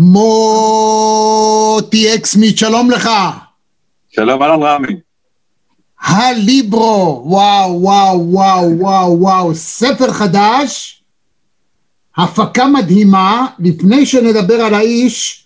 [0.00, 0.94] מוטי
[2.14, 3.08] אקסמית, שלום לך.
[4.08, 4.96] שלום, אהלן רמי.
[6.00, 11.02] הליברו, וואו, וואו, וואו, וואו, וואו, ספר חדש,
[12.16, 15.44] הפקה מדהימה, לפני שנדבר על האיש,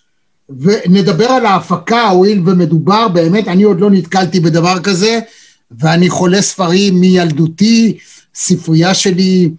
[0.59, 5.19] ונדבר על ההפקה, הואיל ומדובר, באמת, אני עוד לא נתקלתי בדבר כזה,
[5.71, 7.97] ואני חולה ספרים מילדותי,
[8.35, 9.49] ספרייה שלי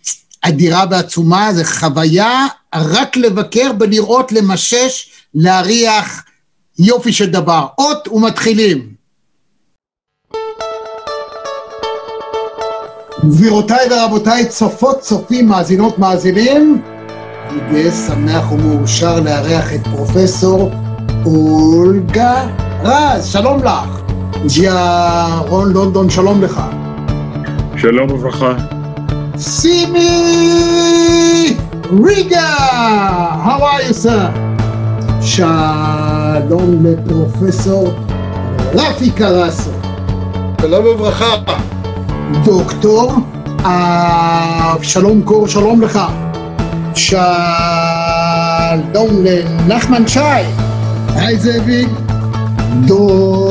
[0.41, 6.25] אדירה ועצומה, זה חוויה רק לבקר ולראות, למשש, להריח,
[6.79, 7.67] יופי של דבר.
[7.79, 8.95] אות ומתחילים.
[13.25, 16.83] גבירותיי ורבותיי, צופות, צופים, מאזינות, מאזינים,
[17.51, 20.71] אני גאה, שמח ומאושר לארח את פרופסור
[21.25, 22.47] אולגה
[22.83, 24.01] רז, שלום לך.
[24.55, 26.61] ג'יה רון לונדון, שלום לך.
[27.77, 28.55] שלום וברכה.
[29.37, 31.04] סימי
[31.93, 32.55] ריגה,
[33.45, 34.31] how are you sir?
[35.21, 37.93] שלום לפרופסור
[38.75, 39.71] רפי קרסו.
[40.61, 41.35] שלום וברכה.
[42.45, 43.13] דוקטור
[43.63, 46.01] אבשלום קור, שלום לך.
[46.95, 47.25] שלום
[49.25, 50.21] לנחמן שי.
[51.15, 51.89] היי זאביק.
[52.87, 53.43] דוקטור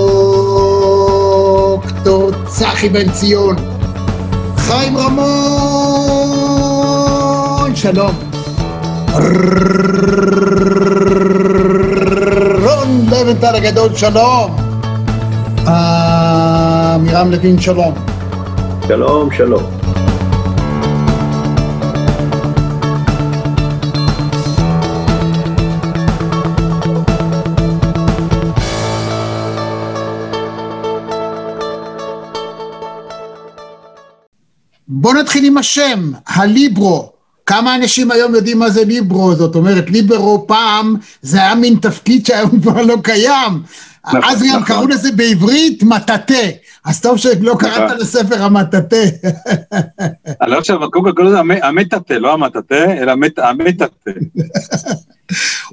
[2.47, 3.55] צחי בן ציון.
[4.57, 5.23] חיים רמון,
[7.75, 8.32] שלום.
[12.63, 14.55] רון לבנטל הגדול, שלום.
[15.67, 17.93] עמירם לוין, שלום.
[18.87, 19.63] שלום, שלום.
[34.87, 37.12] בוא נתחיל עם השם, הליברו.
[37.45, 39.35] כמה אנשים היום יודעים מה זה ליברו?
[39.35, 43.63] זאת אומרת, ליברו פעם זה היה מין תפקיד שהיום כבר לא קיים.
[44.05, 44.63] נכון, אז גם נכון.
[44.63, 46.49] קראו לזה בעברית מטאטא.
[46.85, 47.97] אז טוב שלא קראת נכון.
[47.97, 49.03] לספר המטאטא.
[50.41, 54.11] אני לא חושב, קודם כל קוראים לזה המ- המטאטא, לא המטאטא, אלא המטאטא.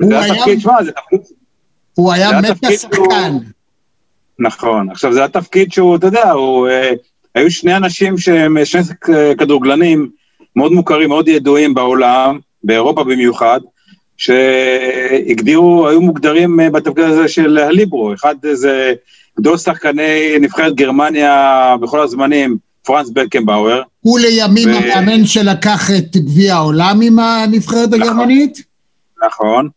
[0.00, 1.20] הוא זה היה- התפקיד, שמע, זה תפקיד,
[1.94, 3.36] הוא היה מטה שחקן.
[4.38, 4.90] נכון.
[4.90, 6.68] עכשיו, זה התפקיד שהוא, אתה יודע, הוא...
[6.68, 6.90] אה,
[7.34, 8.82] היו שני אנשים שהם שני
[9.38, 10.10] כדורגלנים
[10.56, 13.60] מאוד מוכרים, מאוד ידועים בעולם, באירופה במיוחד,
[14.16, 18.14] שהגדירו, היו מוגדרים אה, בתפקיד הזה של הליברו.
[18.14, 18.94] אחד זה
[19.40, 23.82] גדול שחקני נבחרת גרמניה בכל הזמנים, פרנס בקנבאואר.
[24.00, 28.62] הוא לימים ו- המאמן שלקח את גביע העולם עם הנבחרת הגרמנית.
[29.26, 29.68] נכון.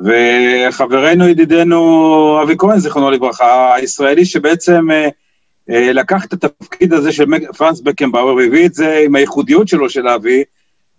[0.00, 5.08] וחברנו, ידידנו אבי כהן, זיכרונו לברכה, הישראלי שבעצם אה,
[5.68, 7.24] לקח את התפקיד הזה של
[7.58, 10.42] פרנץ בקנבאואר והביא את זה עם הייחודיות שלו, של אבי,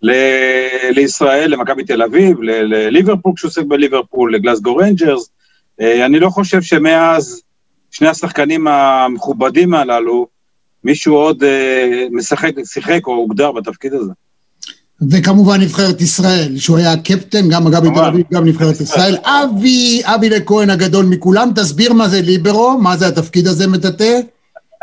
[0.01, 5.29] ל- לישראל, למכבי תל אביב, ל- לליברפול, כשהוא עוסק בליברפול, לגלסגו רנג'רס.
[5.81, 7.41] אה, אני לא חושב שמאז
[7.91, 10.27] שני השחקנים המכובדים הללו,
[10.83, 14.11] מישהו עוד אה, משחק, שיחק או הוגדר בתפקיד הזה.
[15.11, 17.99] וכמובן נבחרת ישראל, שהוא היה הקפטן, גם מכבי תל.
[17.99, 19.17] אביב, גם נבחרת ישראל.
[19.23, 24.19] אבי, אבי לכהן הגדול מכולם, תסביר מה זה ליברו, מה זה התפקיד הזה מטאטא?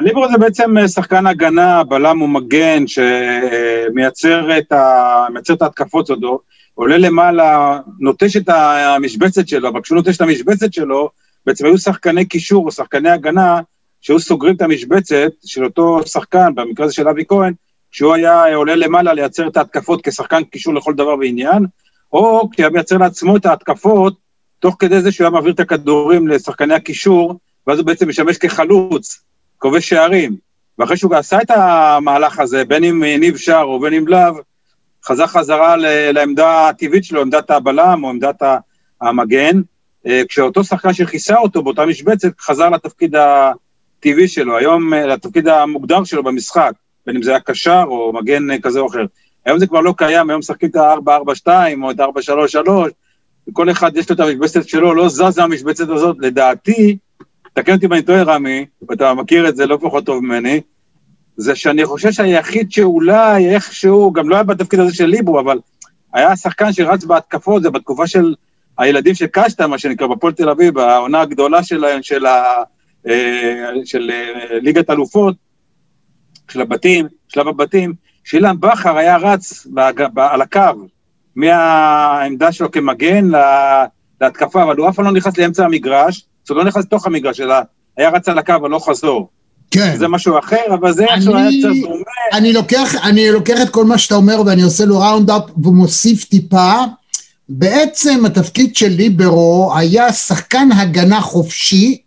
[0.03, 5.27] הליברו זה בעצם אה, שחקן הגנה, בלם ומגן, שמייצר את, ה...
[5.53, 6.41] את ההתקפות שלו,
[6.75, 11.11] עולה למעלה, נוטש את המשבצת שלו, אבל כשהוא נוטש את המשבצת שלו,
[11.47, 13.61] בעצם היו שחקני קישור או שחקני הגנה,
[14.01, 17.53] שהיו סוגרים את המשבצת של אותו שחקן, במקרה הזה של אבי כהן,
[17.93, 21.67] כשהוא היה עולה למעלה לייצר את ההתקפות כשחקן קישור לכל דבר ועניין,
[22.13, 24.15] או כשהיה מייצר לעצמו את ההתקפות,
[24.59, 29.23] תוך כדי זה שהוא היה מעביר את הכדורים לשחקני הקישור, ואז הוא בעצם משמש כחלוץ,
[29.63, 30.37] כובש שערים.
[30.79, 34.35] ואחרי שהוא עשה את המהלך הזה, בין אם הניב שער או בין אם לאו,
[35.05, 35.77] חזר חזרה
[36.13, 38.43] לעמדה הטבעית שלו, עמדת הבלם או עמדת
[39.01, 39.61] המגן,
[40.07, 46.05] אה, כשאותו שחקן שכיסה אותו באותה משבצת, חזר לתפקיד הטבעי שלו, היום אה, לתפקיד המוגדר
[46.05, 46.73] שלו במשחק,
[47.07, 49.05] בין אם זה היה קשר או מגן אה, כזה או אחר.
[49.47, 51.49] היום זה כבר לא קיים, היום משחקים את ה-4-4-2
[51.83, 52.71] או את ה-4-3-3,
[53.49, 56.97] וכל אחד יש לו את המשבצת שלו, לא זזה המשבצת הזאת, לדעתי,
[57.55, 60.61] תקן אותי אם אני טועה, רמי, ואתה מכיר את זה לא פחות טוב ממני,
[61.37, 65.59] זה שאני חושב שהיחיד שאולי איכשהו, גם לא היה בתפקיד הזה של ליברו, אבל
[66.15, 68.35] היה שחקן שרץ בהתקפות, זה בתקופה של
[68.79, 72.43] הילדים של קשטה, מה שנקרא, בפועל תל אביב, העונה הגדולה שלהם, של, ה,
[73.09, 75.37] אה, של אה, ליגת אלופות,
[76.51, 77.95] של הבתים, שלב הבתים,
[78.25, 80.61] שאילן בכר היה רץ בהג- על הקו,
[81.37, 83.87] מהעמדה שלו כמגן לה-
[84.21, 87.55] להתקפה, אבל הוא אף פעם לא נכנס לאמצע המגרש, אומרת, לא נכנס לתוך המגרש, אלא
[87.97, 89.29] היה רץ על הקו הלוך חזור.
[89.71, 89.97] כן.
[89.99, 91.95] זה משהו אחר, אבל זה איכשהו היה אני- קצת דומה.
[92.33, 96.25] אני לוקח, אני לוקח את כל מה שאתה אומר ואני עושה לו ראונד אפ ומוסיף
[96.25, 96.75] טיפה,
[97.49, 101.99] בעצם התפקיד של ליברו היה שחקן הגנה חופשי,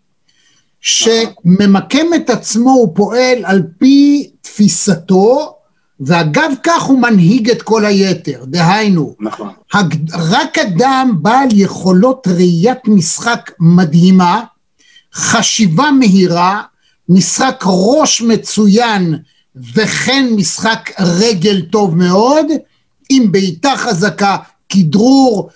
[0.80, 5.55] שממקם את עצמו, הוא פועל על פי תפיסתו,
[6.00, 9.48] ואגב כך הוא מנהיג את כל היתר, דהיינו, נכון.
[10.12, 14.44] רק אדם בעל יכולות ראיית משחק מדהימה,
[15.14, 16.62] חשיבה מהירה,
[17.08, 19.14] משחק ראש מצוין
[19.74, 22.46] וכן משחק רגל טוב מאוד,
[23.08, 24.36] עם בעיטה חזקה,
[24.68, 25.50] כדרור,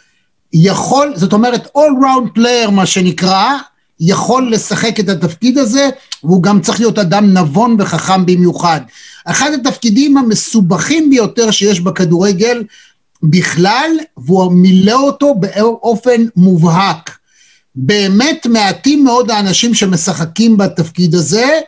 [0.53, 3.57] יכול, זאת אומרת all round player מה שנקרא,
[4.01, 5.89] יכול לשחק את התפקיד הזה,
[6.25, 8.81] והוא גם צריך להיות אדם נבון וחכם במיוחד.
[9.31, 12.65] אחד התפקידים המסובכים ביותר שיש בכדורגל
[13.23, 17.11] בכלל, והוא מילא אותו באופן מובהק.
[17.75, 21.61] באמת מעטים מאוד האנשים שמשחקים בתפקיד הזה,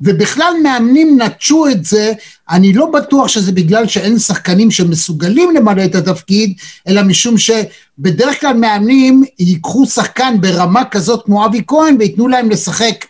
[0.00, 2.12] ובכלל מאמנים נטשו את זה,
[2.50, 6.54] אני לא בטוח שזה בגלל שאין שחקנים שמסוגלים למלא את התפקיד,
[6.88, 13.04] אלא משום שבדרך כלל מאמנים ייקחו שחקן ברמה כזאת כמו אבי כהן וייתנו להם לשחק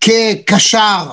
[0.00, 1.06] כקשר,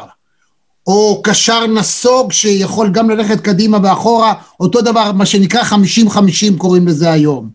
[0.92, 7.12] או קשר נסוג שיכול גם ללכת קדימה ואחורה, אותו דבר, מה שנקרא 50-50 קוראים לזה
[7.12, 7.50] היום.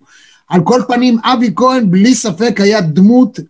[0.49, 3.41] על כל פנים, אבי כהן בלי ספק היה דמות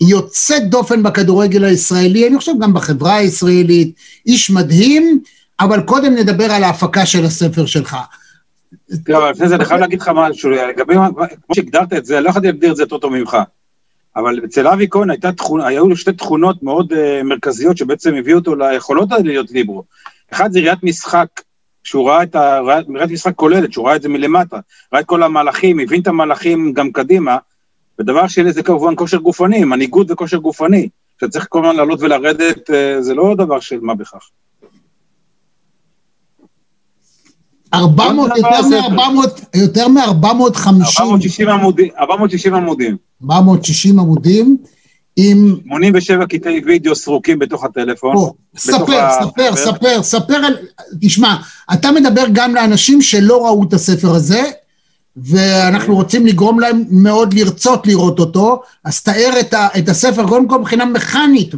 [0.00, 3.94] יוצאת דופן בכדורגל הישראלי, אני חושב גם בחברה הישראלית,
[4.26, 5.20] איש מדהים,
[5.60, 7.96] אבל קודם נדבר על ההפקה של הספר שלך.
[9.04, 12.28] תראה, אבל לפני זה אני חייב להגיד לך משהו, לגבי, כמו שהגדרת את זה, לא
[12.28, 13.36] יכולתי להגדיר את זה יותר טוב ממך,
[14.16, 15.60] אבל אצל אבי כהן תכונ...
[15.60, 19.84] היו לו שתי תכונות מאוד uh, מרכזיות שבעצם הביאו אותו ליכולות האלה להיות ליברו.
[20.32, 21.26] אחד זה ראיית משחק,
[21.84, 22.60] שהוא ראה את ה...
[22.60, 24.58] ראיית משחק כוללת, שהוא ראה את זה מלמטה,
[24.92, 27.36] ראה את כל המהלכים, הבין את המהלכים גם קדימה,
[27.98, 30.88] ודבר שני זה כמובן כושר גופני, מנהיגות וכושר גופני.
[31.20, 34.28] שצריך כל הזמן לעלות ולרדת, אה, זה לא דבר של מה בכך.
[37.74, 40.68] 400, יותר מ-450.
[41.00, 41.88] 460 עמודים.
[41.98, 42.96] 460 עמודים.
[43.22, 44.56] 460 עמודים.
[45.16, 45.56] עם...
[45.66, 48.14] 87 קטעי וידאו סרוקים בתוך הטלפון.
[48.16, 50.56] פה, ספר, ספר, ספר, ספר על...
[51.00, 51.36] תשמע,
[51.72, 54.42] אתה מדבר גם לאנשים שלא ראו את הספר הזה,
[55.16, 60.48] ואנחנו רוצים לגרום להם מאוד לרצות לראות אותו, אז תאר את, ה, את הספר קודם
[60.48, 61.54] כל מבחינה מכנית.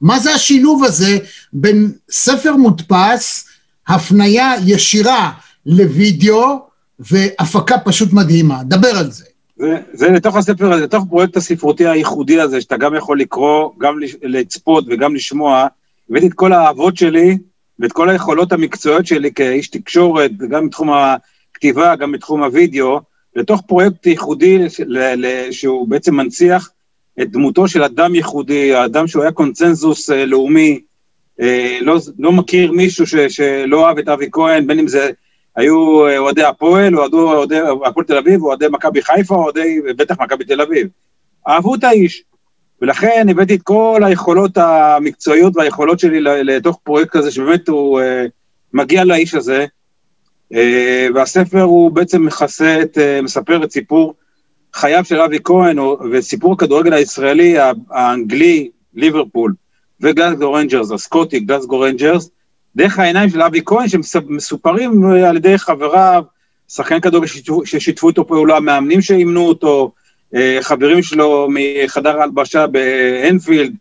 [0.00, 1.18] מה זה השילוב הזה
[1.52, 3.48] בין ספר מודפס,
[3.88, 5.32] הפנייה ישירה
[5.66, 6.58] לוידאו
[6.98, 8.62] והפקה פשוט מדהימה?
[8.64, 9.24] דבר על זה.
[9.56, 13.98] זה, זה לתוך הספר הזה, לתוך פרויקט הספרותי הייחודי הזה, שאתה גם יכול לקרוא, גם
[14.22, 15.66] לצפות וגם לשמוע.
[16.10, 17.38] הבאתי את כל האהבות שלי
[17.78, 23.00] ואת כל היכולות המקצועיות שלי כאיש תקשורת, גם בתחום הכתיבה, גם בתחום הוידאו,
[23.36, 24.58] לתוך פרויקט ייחודי
[25.50, 26.70] שהוא בעצם מנציח
[27.22, 30.80] את דמותו של אדם ייחודי, האדם שהוא היה קונצנזוס אה, לאומי,
[31.80, 35.10] לא, לא מכיר מישהו ש, שלא אהב את אבי כהן, בין אם זה
[35.56, 39.80] היו אה, אוהדי הפועל, או אוהדי הפועל תל אביב, או אוהדי מכבי חיפה, או אוהדי,
[39.96, 40.88] בטח מכבי תל אביב.
[41.48, 42.22] אהבו את האיש.
[42.82, 48.00] ולכן הבאתי את כל היכולות המקצועיות והיכולות שלי לתוך פרויקט כזה, שבאמת הוא
[48.72, 49.66] מגיע לאיש הזה.
[50.54, 54.14] אה, והספר הוא בעצם מכסה את, אה, מספר את סיפור
[54.74, 55.78] חייו של אבי כהן,
[56.12, 57.56] וסיפור הכדורגל הישראלי,
[57.90, 59.54] האנגלי, ליברפול,
[60.02, 62.30] וגלסגו רנג'רס, הסקוטי, גלסגו רנג'רס,
[62.76, 66.22] דרך העיניים של אבי כהן, שמסופרים על ידי חבריו,
[66.68, 67.26] שחקן כדורגל
[67.64, 69.92] ששיתפו איתו פעולה, מאמנים שאימנו אותו,
[70.34, 73.72] אה, חברים שלו מחדר ההלבשה באנפילד,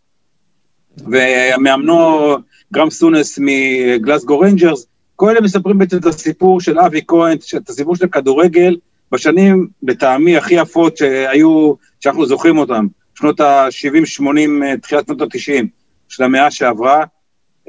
[0.97, 2.35] ומאמנו
[2.73, 4.85] גרם סונס מגלסגו רנג'רס,
[5.15, 8.77] כל אלה מספרים בעצם את הסיפור של אבי כהן, את הסיפור של הכדורגל
[9.11, 12.85] בשנים, לטעמי, הכי יפות שהיו, שאנחנו זוכרים אותן,
[13.15, 15.65] שנות ה-70-80, אה, תחילת שנות ה-90
[16.11, 17.03] של המאה שעברה.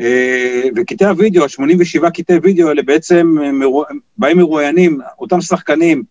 [0.00, 3.36] אה, וקטעי הוידאו, ה-87 קטעי וידאו האלה בעצם
[4.18, 6.02] באים מרואיינים, אותם שחקנים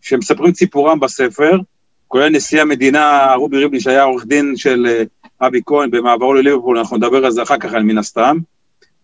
[0.00, 1.58] שמספרים ציפורם בספר,
[2.08, 6.96] כולל נשיא המדינה רובי ריבלין, שהיה עורך דין של אה, אבי כהן במעברו לליברפול, אנחנו
[6.96, 8.38] נדבר על זה אחר כך, מן הסתם.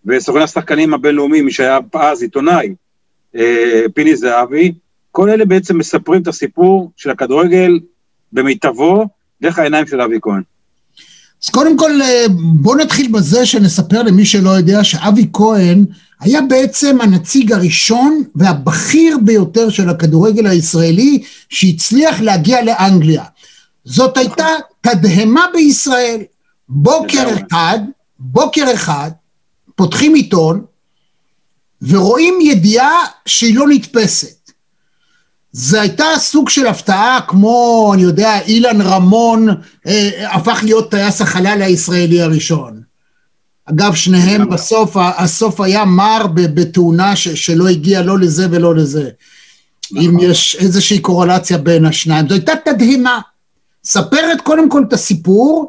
[0.07, 2.75] וסוכן השחקנים הבינלאומי, מי שהיה אז עיתונאי,
[3.37, 4.73] אה, פיני זהבי,
[5.13, 7.81] כל אלה בעצם מספרים את הסיפור של הכדורגל
[8.33, 9.07] במיטבו,
[9.43, 10.43] דרך העיניים של אבי כהן.
[11.45, 15.85] אז קודם כל, אה, בואו נתחיל בזה שנספר למי שלא יודע שאבי כהן
[16.21, 23.25] היה בעצם הנציג הראשון והבכיר ביותר של הכדורגל הישראלי שהצליח להגיע לאנגליה.
[23.85, 24.47] זאת הייתה
[24.81, 26.21] תדהמה בישראל.
[26.69, 27.79] בוקר אחד,
[28.19, 29.11] בוקר אחד,
[29.75, 30.65] פותחים עיתון
[31.83, 34.36] ורואים ידיעה שהיא לא נתפסת.
[35.59, 39.49] זה הייתה סוג של הפתעה כמו, אני יודע, אילן רמון
[39.87, 42.81] אה, הפך להיות טייס החלל הישראלי הראשון.
[43.65, 49.11] אגב, שניהם בסוף, הסוף היה מר בתאונה ש, שלא הגיע לא לזה ולא לזה.
[49.97, 52.29] אם יש איזושהי קורלציה בין השניים.
[52.29, 53.21] זו הייתה תדהימה.
[53.85, 55.69] ספרת קודם כל את הסיפור,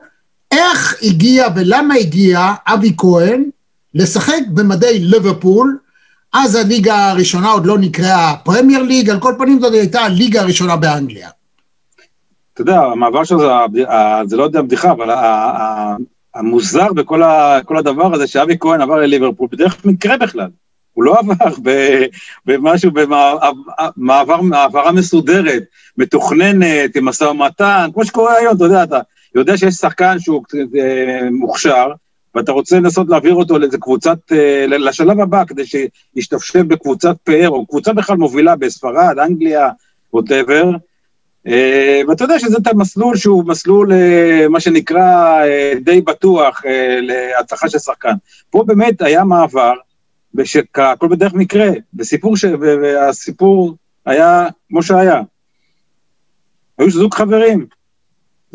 [0.51, 3.43] איך הגיע ולמה הגיע אבי כהן
[3.93, 5.77] לשחק במדי ליברפול,
[6.43, 10.75] אז הליגה הראשונה עוד לא נקראה פרמייר ליג, על כל פנים זאת הייתה הליגה הראשונה
[10.75, 11.29] באנגליה.
[12.53, 13.83] אתה יודע, המעבר שלו זה,
[14.25, 15.09] זה לא יודע בדיחה, אבל
[16.35, 20.49] המוזר בכל הדבר הזה, שאבי כהן עבר לליברפול, בדרך מקרה בכלל.
[20.93, 21.55] הוא לא עבר
[22.45, 25.63] במשהו, במעבר, מעברה מסודרת,
[25.97, 28.99] מתוכננת, עם משא ומתן, כמו שקורה היום, אתה יודע, אתה
[29.35, 30.43] יודע שיש שחקן שהוא
[30.79, 31.91] אה, מוכשר,
[32.35, 37.65] ואתה רוצה לנסות להעביר אותו לאיזה קבוצת, אה, לשלב הבא, כדי שישתפשף בקבוצת פאר, או
[37.65, 39.69] קבוצה בכלל מובילה בספרד, אנגליה,
[40.13, 40.71] ווטאבר,
[41.47, 43.91] אה, ואתה יודע שזה את המסלול שהוא מסלול,
[44.49, 45.41] מה שנקרא,
[45.81, 46.61] די בטוח
[47.01, 48.13] להצלחה של שחקן.
[48.49, 49.73] פה באמת היה מעבר,
[50.35, 51.69] ושהכל בדרך מקרה,
[51.99, 52.45] וסיפור ש...
[52.61, 55.21] והסיפור היה כמו שהיה.
[56.77, 57.65] היו זוג חברים,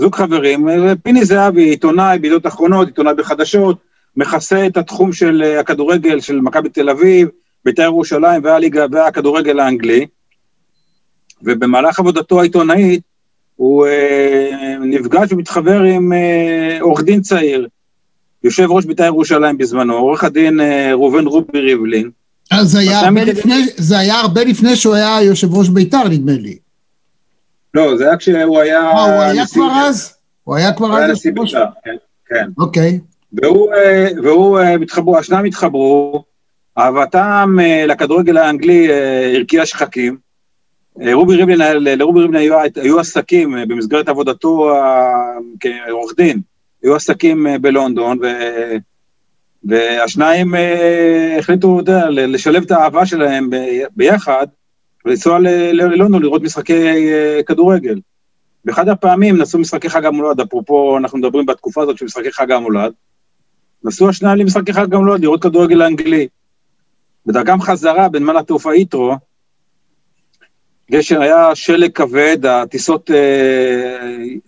[0.03, 0.69] זוג חברים,
[1.03, 3.77] פיני זהבי, עיתונאי בידיעות אחרונות, עיתונאי בחדשות,
[4.17, 7.29] מכסה את התחום של הכדורגל של מכבי תל אביב,
[7.65, 10.07] בית"ר ירושלים והליגה והכדורגל האנגלי,
[11.43, 13.01] ובמהלך עבודתו העיתונאית
[13.57, 17.69] הוא אה, נפגש ומתחבר עם אה, עורך דין צעיר,
[18.45, 22.11] יושב ראש בית"ר ירושלים בזמנו, עורך הדין אה, ראובן רובי ריבלין.
[22.51, 26.33] אז זה היה, הרבה לפני, זה היה הרבה לפני שהוא היה יושב ראש בית"ר, נדמה
[26.33, 26.57] לי.
[27.75, 28.81] לא, זה היה כשהוא היה...
[28.81, 30.15] אה, הוא היה כבר אז?
[30.45, 31.55] הוא היה כבר אז יושב ראש?
[31.55, 32.49] כן, כן.
[32.59, 33.01] אוקיי.
[33.33, 36.25] והוא, אה, והוא התחברו, השניים התחברו,
[36.79, 38.89] אהבתם לכדורגל האנגלי
[39.37, 40.17] הרקיע שחקים.
[41.13, 44.71] רובי ריבלין, לרובי ריבלין היו, היו עסקים במסגרת עבודתו
[45.61, 46.41] כעורך דין.
[46.83, 48.27] היו עסקים אה, בלונדון, ו...
[49.65, 53.51] והשניים אה, החליטו, אתה יודע, לשלב את האהבה שלהם.
[53.97, 54.47] ביחד,
[55.05, 55.39] ולנסוע
[55.73, 58.01] ללונדון לראות משחקי אה, כדורגל.
[58.65, 62.93] באחד הפעמים נסעו משחקי חג המולד, אפרופו, אנחנו מדברים בתקופה הזאת של משחקי חג המולד,
[63.85, 66.29] נסעו השניים למשחקי חג המולד לראות כדורגל האנגלי.
[67.27, 69.17] בדרכם חזרה בנמל התעופה איטרו,
[70.91, 73.11] גשר היה שלג כבד, הטיסות,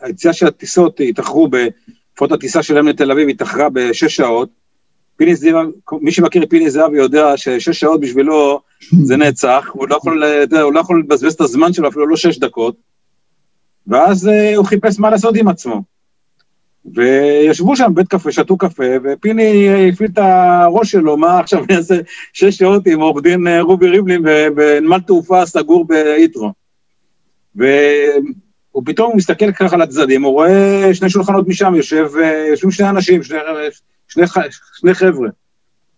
[0.01, 1.49] היציאה של הטיסות התאחרו
[2.13, 4.64] לפחות הטיסה שלהם לתל אביב התאחרה בשש שעות.
[5.17, 5.59] פיני זהבי,
[5.93, 8.61] מי שמכיר את פיני זהבי יודע ששש שעות בשבילו
[9.03, 10.25] זה נצח, הוא לא יכול,
[10.63, 12.77] הוא לא יכול לבזבז את הזמן שלו, אפילו לא שש דקות.
[13.87, 15.83] ואז uh, הוא חיפש מה לעשות עם עצמו.
[16.95, 21.95] וישבו שם בבית קפה, שתו קפה, ופיני הפעיל את הראש שלו, מה עכשיו אני אעשה
[22.33, 24.23] שש שעות עם עורך דין אה, רובי ריבלין
[24.55, 26.53] בנמל תעופה סגור ביתרו.
[28.71, 33.23] הוא פתאום מסתכל ככה לצדדים, הוא רואה שני שולחנות משם, יושב, אה, יושבים שני אנשים,
[33.23, 33.39] שני,
[34.09, 34.25] שני,
[34.75, 35.29] שני חבר'ה.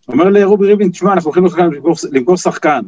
[0.08, 2.80] אומר לרובי ריבלין, תשמע, אנחנו הולכים למכור, למכור שחקן.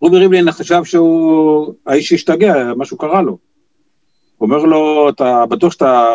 [0.00, 3.38] רובי ריבלין חשב שהוא, האיש השתגע, משהו קרה לו.
[4.42, 6.06] אומר לו, אתה בטוח שאתה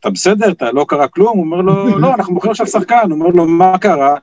[0.00, 0.50] אתה בסדר?
[0.50, 1.38] אתה לא קרה כלום?
[1.38, 3.10] הוא אומר לו, לא, אנחנו מוכרים עכשיו שחקן.
[3.10, 4.10] הוא אומר לו, מה קרה?
[4.10, 4.18] הוא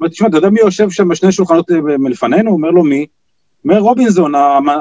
[0.00, 2.50] אומר, תשמע, אתה יודע מי יושב שם בשני שולחנות אה, מלפנינו?
[2.50, 3.06] הוא אומר לו, מי?
[3.64, 4.34] אומר רובינזון,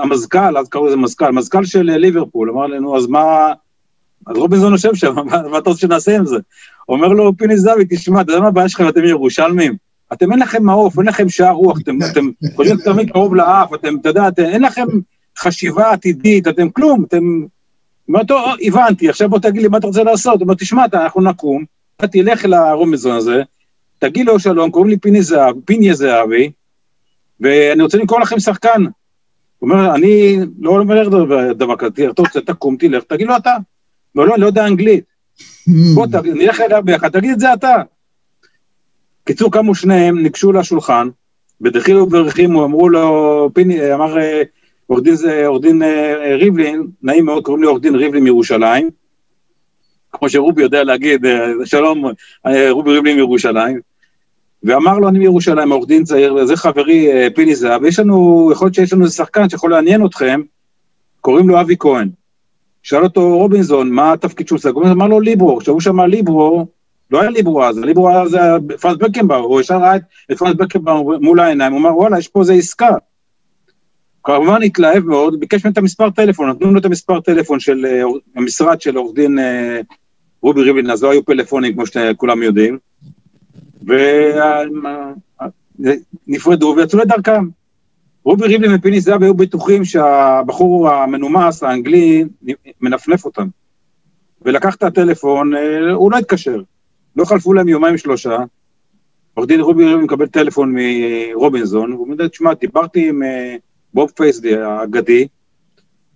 [0.04, 3.54] המזכ"ל, אז קראו לזה מזכ"ל, מזכ"ל של ליברפול, אמר לנו, אז מה...
[4.28, 5.16] אז רובינזון יושב שם,
[5.52, 6.38] מה אתה רוצה שנעשה עם זה?
[6.90, 9.76] אומר לו פיני זהבי, תשמע, אתה יודע מה הבעיה שלכם, אתם ירושלמים?
[10.14, 11.98] אתם אין לכם מעוף, אין לכם שער רוח, אתם,
[12.56, 14.86] חושבים תמיד קרוב לאף, אתם, אתה יודע, אין לכם
[15.38, 17.46] חשיבה עתידית, אתם כלום, אתם...
[18.08, 20.34] אומר, טוב, הבנתי, עכשיו בוא תגיד לי מה אתה רוצה לעשות.
[20.34, 21.64] הוא אומר, תשמע, אנחנו נקום,
[21.98, 23.42] אתה תלך לרומזון הזה,
[24.00, 26.52] תגיד לו שלום, קוראים לי פיני זהב, פיני זהבי,
[27.40, 28.84] ואני רוצה למכור לכם שחקן.
[29.60, 31.10] הוא אומר, אני לא אומר
[31.54, 33.58] דבר כזה, תקום, תלך, תגיד לו אתה.
[34.14, 35.04] הוא לא, אני לא יודע אנגלית.
[35.96, 37.76] בוא, נלך אליו ביחד, תגיד את זה אתה.
[39.26, 41.08] קיצור, קמו שניהם, ניגשו לשולחן,
[41.62, 44.42] בדחילו ורחימו, אמרו לו, פיני, אמר אה,
[44.88, 45.16] עורך דין,
[45.62, 48.90] דין אה, ריבלין, נעים מאוד, קוראים לי עורך דין ריבלין מירושלים,
[50.12, 52.06] כמו שרובי יודע להגיד, אה, שלום,
[52.72, 53.80] רובי ריבלין מירושלים.
[54.64, 58.66] ואמר לו, אני מירושלים, עורך דין צעיר, זה חברי אה, פיני זהב, ויש לנו, יכול
[58.66, 60.42] להיות שיש לנו איזה שחקן שיכול לעניין אתכם,
[61.22, 62.10] קוראים לו אבי כהן.
[62.84, 64.70] שאל אותו רובינזון, מה התפקיד שהוא עושה?
[64.70, 66.68] הוא אמר לו ליברו, כשהוא שמע ליברו,
[67.12, 68.40] לא היה ליברו אז, ליברו אז זה
[68.82, 69.96] פרנס בקנבאו, הוא ישר ראה
[70.32, 72.96] את פרנס בקנבאו מול העיניים, הוא אמר, וואלה, יש פה איזה עסקה.
[74.24, 78.02] כמובן התלהב מאוד, ביקש מהם את המספר טלפון, נתנו לו את המספר טלפון של אה,
[78.36, 79.82] המשרד של עורך דין אה,
[80.42, 82.78] רובי ריבלין, אז לא היו פלאפונים כמו שכולם יודעים.
[86.28, 87.46] ונפרדו ויצאו לדרכם.
[88.24, 92.26] רובי ריבלין ופיני זהב היו בטוחים שהבחור המנומס, האנגלי,
[92.82, 93.48] מנפנף אותם.
[94.42, 96.62] ולקח את הטלפון, אה, הוא לא התקשר.
[97.16, 98.38] לא חלפו להם יומיים שלושה.
[99.34, 103.56] עורך דין רובי ריבלין מקבל טלפון מרובינזון, והוא אומר, תשמע, דיברתי עם, אה,
[103.94, 105.28] בוב פייסלי האגדי,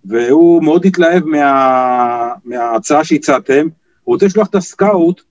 [0.04, 3.66] והוא מאוד התלהב מה, מההצעה שהצעתם,
[4.04, 5.22] הוא רוצה לשלוח את הסקאוט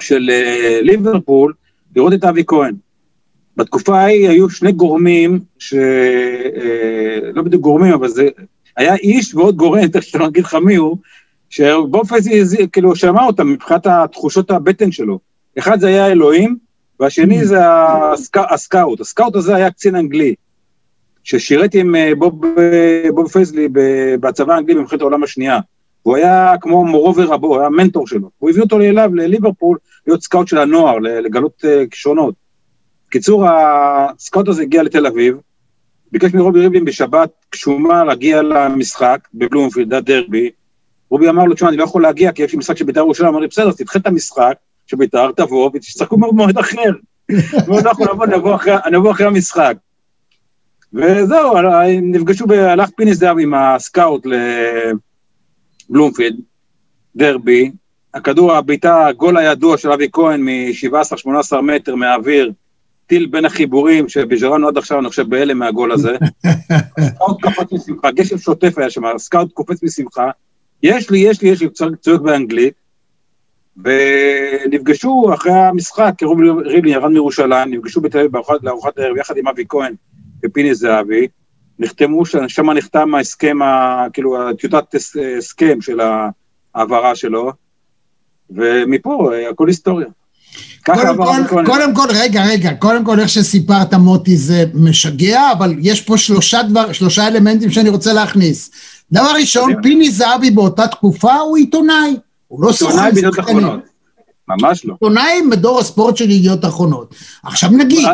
[0.00, 1.54] של uh, ליברפול
[1.96, 2.74] לראות את אבי כהן.
[3.60, 5.74] בתקופה ההיא היו שני גורמים, ש...
[5.74, 5.76] uh,
[7.34, 8.28] לא בדיוק גורמים, אבל זה
[8.76, 10.96] היה איש ועוד גורם, תכף שאני אגיד לך מי הוא,
[11.50, 15.18] שבאופן זה, כאילו, שמע אותם מבחינת התחושות הבטן שלו.
[15.58, 16.56] אחד זה היה אלוהים,
[17.00, 18.36] והשני זה ה sc...
[18.36, 19.00] ה scout.
[19.00, 20.34] ה scout הזה היה קצין אנגלי,
[21.24, 23.68] ששירת עם אה, בוב, אה, בוב פייזלי
[24.20, 25.58] בצבא האנגלי במלחמת העולם השנייה.
[26.02, 28.30] הוא היה כמו מורו ורבו, הוא היה מנטור שלו.
[28.38, 32.34] הוא הביא אותו אליו, לליברפול, להיות scout של הנוער, לגלות כישרונות.
[33.10, 35.36] קיצור, ה scout הזה הגיע לתל אביב,
[36.12, 40.50] ביקש מרובי ריבלין בשבת גשומה להגיע למשחק בבלומפילד, הדרבי.
[41.10, 43.28] רובי אמר לו, תשמע, אני לא יכול להגיע כי יש לי משחק של בית"ר ירושלים,
[43.28, 44.54] אמר לי, בסדר, תדחה את המשחק
[44.86, 46.90] של בית"ר, תבוא ותשחקו במועד אחר.
[48.08, 48.26] לבוא,
[48.92, 49.76] נבוא אחרי המשחק.
[50.92, 51.54] וזהו,
[52.02, 52.44] נפגשו.
[52.52, 54.26] הלך פיני זהבי עם ה scout
[55.90, 56.36] לבלומפילד,
[57.16, 57.70] דרבי,
[58.14, 62.52] הכדור, הבעיטה, הגול הידוע של אבי כהן מ-17-18 מטר מהאוויר,
[63.10, 66.16] טיל בין החיבורים, שבז'רנו עד עכשיו, אני חושב, בהלם מהגול הזה.
[66.98, 70.30] ה scout קפץ משמחה, גשם שוטף היה שם, ה scout קופץ משמחה.
[70.82, 71.68] יש לי, יש לי, יש לי,
[72.00, 72.74] צועק באנגלית.
[73.76, 79.64] ונפגשו אחרי המשחק, רובי ריבלין ירד מירושלים, נפגשו בתל אביב לארוחת הערב יחד עם אבי
[79.68, 79.94] כהן
[80.44, 81.28] ופיני זהבי.
[81.78, 83.58] נחתמו, שם נחתם ההסכם,
[84.12, 84.94] כאילו, הטיוטת
[85.38, 86.00] הסכם של
[86.74, 87.52] ההעברה שלו,
[88.50, 90.08] ומפה הכל היסטוריה.
[90.84, 96.00] קודם כל, קודם כל, רגע, רגע, קודם כל, איך שסיפרת, מוטי, זה משגע, אבל יש
[96.00, 98.70] פה שלושה, דבר, שלושה אלמנטים שאני רוצה להכניס.
[99.12, 102.16] דבר ראשון, פיני זהבי באותה תקופה הוא עיתונאי,
[102.48, 103.66] הוא לא סוכן שחקנים.
[104.48, 104.92] ממש לא.
[104.92, 107.14] עיתונאי מדור הספורט של ידיעות אחרונות.
[107.42, 108.08] עכשיו נגיד...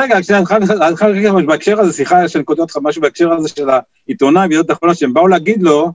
[0.00, 3.68] רגע, בהקשר הזה, סליחה שאני כותב אותך משהו בהקשר הזה של
[4.08, 5.92] העיתונאי בידיעות אחרונות, שהם באו להגיד לו,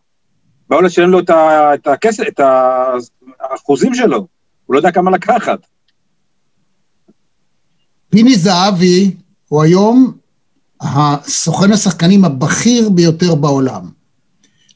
[0.69, 2.39] באו לשלם לו את הכסף, את
[3.39, 4.27] האחוזים שלו.
[4.65, 5.59] הוא לא יודע כמה לקחת.
[8.09, 9.11] פיני זהבי
[9.47, 10.13] הוא היום
[10.81, 13.89] הסוכן השחקנים הבכיר ביותר בעולם.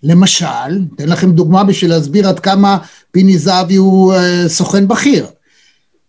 [0.03, 2.77] למשל, אתן לכם דוגמה בשביל להסביר עד כמה
[3.11, 5.27] פיני זהבי הוא uh, סוכן בכיר.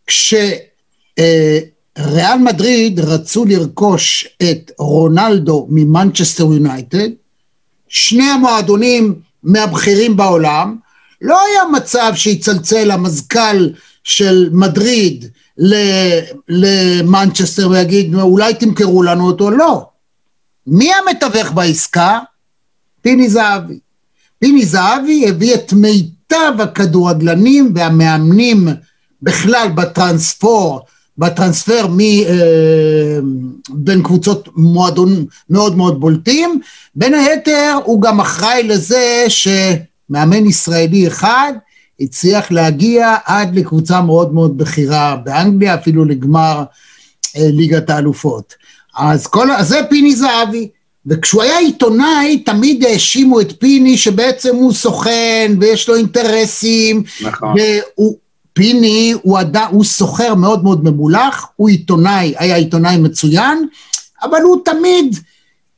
[0.06, 1.62] כשריאל
[1.98, 7.08] uh, מדריד רצו לרכוש את רונלדו ממנצ'סטר יונייטד,
[7.88, 10.76] שני המועדונים מהבכירים בעולם,
[11.22, 13.68] לא היה מצב שיצלצל המזכ"ל
[14.04, 15.24] של מדריד
[16.48, 19.86] למנצ'סטר ויגיד, אולי תמכרו לנו אותו, לא.
[20.66, 22.18] מי המתווך בעסקה?
[23.02, 23.78] פיני זהבי.
[24.38, 28.68] פיני זהבי הביא את מיטב הכדורגלנים והמאמנים
[29.22, 30.80] בכלל בטרנספור,
[31.18, 33.18] בטרנספר מ, אה,
[33.70, 36.60] בין קבוצות מועדון מאוד מאוד בולטים.
[36.94, 39.24] בין היתר הוא גם אחראי לזה
[40.08, 41.52] שמאמן ישראלי אחד
[42.00, 46.64] הצליח להגיע עד לקבוצה מאוד מאוד בכירה באנגליה, אפילו לגמר
[47.36, 48.54] אה, ליגת האלופות.
[48.96, 50.68] אז כל, אז זה פיני זהבי.
[51.06, 57.02] וכשהוא היה עיתונאי, תמיד האשימו את פיני שבעצם הוא סוכן ויש לו אינטרסים.
[57.20, 57.54] נכון.
[57.58, 58.16] והוא,
[58.52, 63.66] פיני הוא, עד, הוא סוחר מאוד מאוד ממולח, הוא עיתונאי, היה עיתונאי מצוין,
[64.22, 65.16] אבל הוא תמיד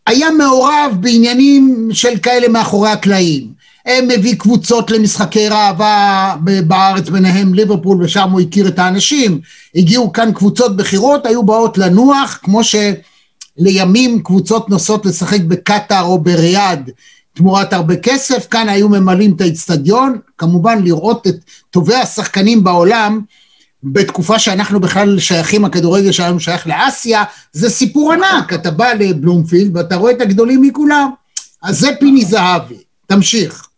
[0.07, 3.60] היה מעורב בעניינים של כאלה מאחורי הקלעים.
[4.09, 9.41] מביא קבוצות למשחקי ראווה בארץ, ביניהם ליברפול, ושם הוא הכיר את האנשים.
[9.75, 16.91] הגיעו כאן קבוצות בכירות, היו באות לנוח, כמו שלימים קבוצות נוסעות לשחק בקטאר או בריאד
[17.35, 21.37] תמורת הרבה כסף, כאן היו ממלאים את האיצטדיון, כמובן לראות את
[21.71, 23.21] טובי השחקנים בעולם,
[23.85, 29.97] בתקופה שאנחנו בכלל שייכים, הכדורגל שלנו שייך לאסיה, זה סיפור ענק, אתה בא לבלומפילד ואתה
[29.97, 31.11] רואה את הגדולים מכולם.
[31.63, 33.70] אז זה פיני זהבי, תמשיך.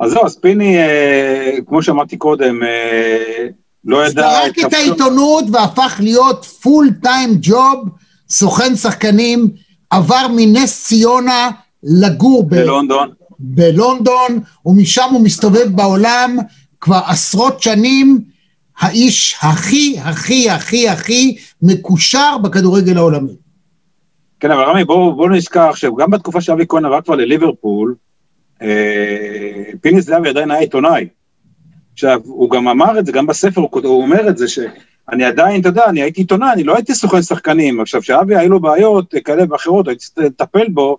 [0.00, 3.46] אז זהו, אז פיני, אה, כמו שאמרתי קודם, אה,
[3.84, 4.22] לא ידע...
[4.22, 7.88] זרק את העיתונות והפך להיות פול טיים ג'וב,
[8.28, 9.48] סוכן שחקנים,
[9.90, 11.50] עבר מנס ציונה
[11.82, 12.54] לגור ב...
[12.54, 13.10] בלונדון.
[13.38, 16.36] בלונדון, ומשם הוא מסתובב בעולם
[16.80, 18.20] כבר עשרות שנים,
[18.78, 23.36] האיש הכי הכי הכי הכי מקושר בכדורגל העולמי.
[24.40, 27.94] כן, אבל רמי, בואו בוא נזכר שגם בתקופה שאבי כהן עבר כבר לליברפול,
[29.80, 31.06] פיני זהבי עדיין היה עיתונאי.
[31.92, 35.60] עכשיו, הוא גם אמר את זה, גם בספר הוא, הוא אומר את זה, שאני עדיין,
[35.60, 37.80] אתה יודע, אני הייתי עיתונאי, אני לא הייתי סוכן שחקנים.
[37.80, 40.98] עכשיו, שאבי היו לו בעיות כאלה ואחרות, הייתי צריך לטפל בו,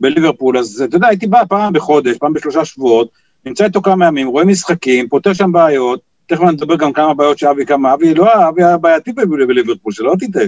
[0.00, 3.08] בליברפול, אז אתה יודע, הייתי בא פעם בחודש, פעם בשלושה שבועות,
[3.46, 7.38] נמצא איתו כמה ימים, רואה משחקים, פותר שם בעיות, תכף אני אדבר גם כמה בעיות
[7.38, 10.44] שאבי כמה, אבי לא, אבי היה בעייתי בליברפול, שלא תטעה.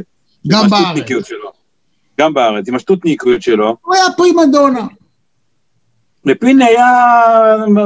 [0.49, 1.31] גם בארץ.
[2.21, 3.77] גם בארץ, עם השטותניקיות שלו.
[3.83, 4.87] הוא היה פרימדונה.
[6.25, 6.87] לפיני היה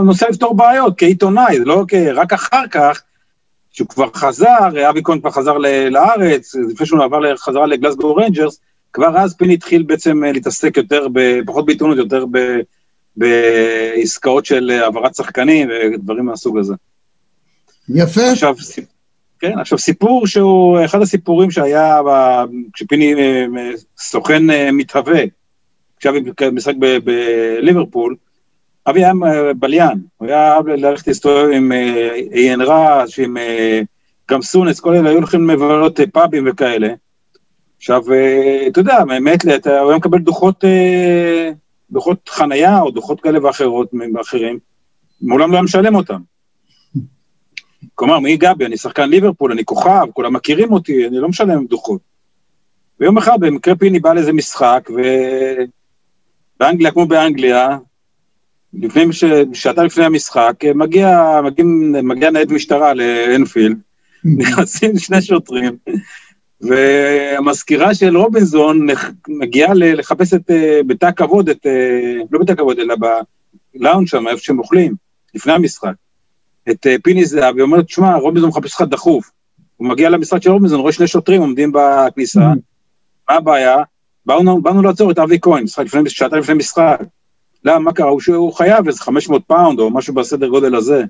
[0.05, 1.85] נושא לפתור בעיות כעיתונאי, לא.
[2.14, 3.03] רק אחר כך,
[3.70, 5.59] שהוא כבר חזר, אבי כהן כבר חזר
[5.90, 8.61] לארץ, לפני שהוא עבר חזרה לגלסגו רנג'רס,
[8.92, 12.38] כבר אז פיני התחיל בעצם אה, להתעסק יותר, ב, פחות בעיתונות, יותר ב,
[13.16, 16.74] בעסקאות של העברת שחקנים ודברים מהסוג הזה.
[17.88, 18.31] יפה.
[18.31, 18.55] עכשיו,
[19.40, 22.01] כן, עכשיו סיפור שהוא אחד הסיפורים שהיה
[22.72, 23.46] כשפיני אה,
[23.98, 25.22] סוכן מתהווה,
[26.01, 26.20] כשאבי
[26.53, 26.74] משחק
[27.05, 28.16] בליברפול,
[28.87, 29.12] אבי היה
[29.59, 31.73] בליין, הוא היה אוהב ללכת להסתובב עם
[32.31, 33.37] עיין רעש, עם
[34.31, 36.88] גם סונס, כל אלה היו הולכים לבלות פאבים וכאלה.
[37.77, 38.03] עכשיו,
[38.69, 40.64] אתה יודע, מעת לעת הוא היה מקבל דוחות,
[41.91, 44.59] דוחות חנייה או דוחות כאלה ואחרות, אחרים,
[45.23, 46.21] מעולם לא היה משלם אותם.
[47.95, 52.01] כלומר, מי גבי, אני שחקן ליברפול, אני כוכב, כולם מכירים אותי, אני לא משלם דוחות.
[53.01, 54.91] ויום אחד במקרה פיני בא לאיזה משחק,
[56.57, 57.79] ובאנגליה כמו באנגליה,
[58.74, 59.24] לפני, ש...
[59.52, 61.64] שעתה לפני המשחק, מגיע, מגיע,
[62.02, 63.76] מגיע ניידת משטרה לאנפילד,
[64.24, 65.76] נכנסים שני שוטרים,
[66.61, 68.87] והמזכירה של רובינזון
[69.28, 70.50] מגיעה לחפש את,
[70.87, 71.66] בתא הכבוד, את,
[72.31, 72.94] לא בתא הכבוד, אלא
[73.74, 74.94] בלאונד שם, איפה שהם אוכלים,
[75.35, 75.92] לפני המשחק,
[76.70, 79.31] את פיני זהב, והיא אומרת, שמע, רובינזון מחפש לך דחוף.
[79.76, 82.40] הוא מגיע למשרד של רובינזון, רואה שני שוטרים עומדים בכניסה,
[83.28, 83.76] מה הבעיה?
[84.26, 87.00] באנו, באנו לעצור את אבי כהן, שעתיים לפני משחק.
[87.64, 88.11] למה, מה קרה?
[88.11, 91.05] הוא, חייב איזה 500 פאונד או משהו בסדר גודל הזה.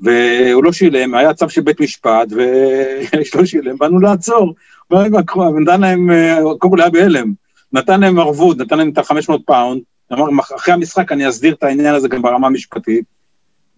[0.00, 4.54] והוא לא שילם, היה צו של בית משפט, ויש לא שילם, באו לעצור.
[4.90, 6.10] ונתן להם,
[6.58, 7.32] קודם כל היה בהלם,
[7.72, 9.80] נתן להם ערבות, נתן להם את ה-500 פאונד,
[10.12, 10.24] אמר,
[10.56, 13.04] אחרי המשחק אני אסדיר את העניין הזה גם ברמה המשפטית,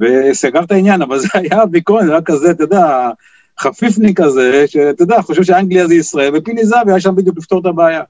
[0.00, 3.10] וסגר את העניין, אבל זה היה כהן, זה היה כזה, אתה יודע,
[3.60, 7.66] חפיפניק כזה, שאתה יודע, חושב שאנגליה זה ישראל, ופיני זהבי היה שם בדיוק לפתור את
[7.66, 8.02] הבעיה.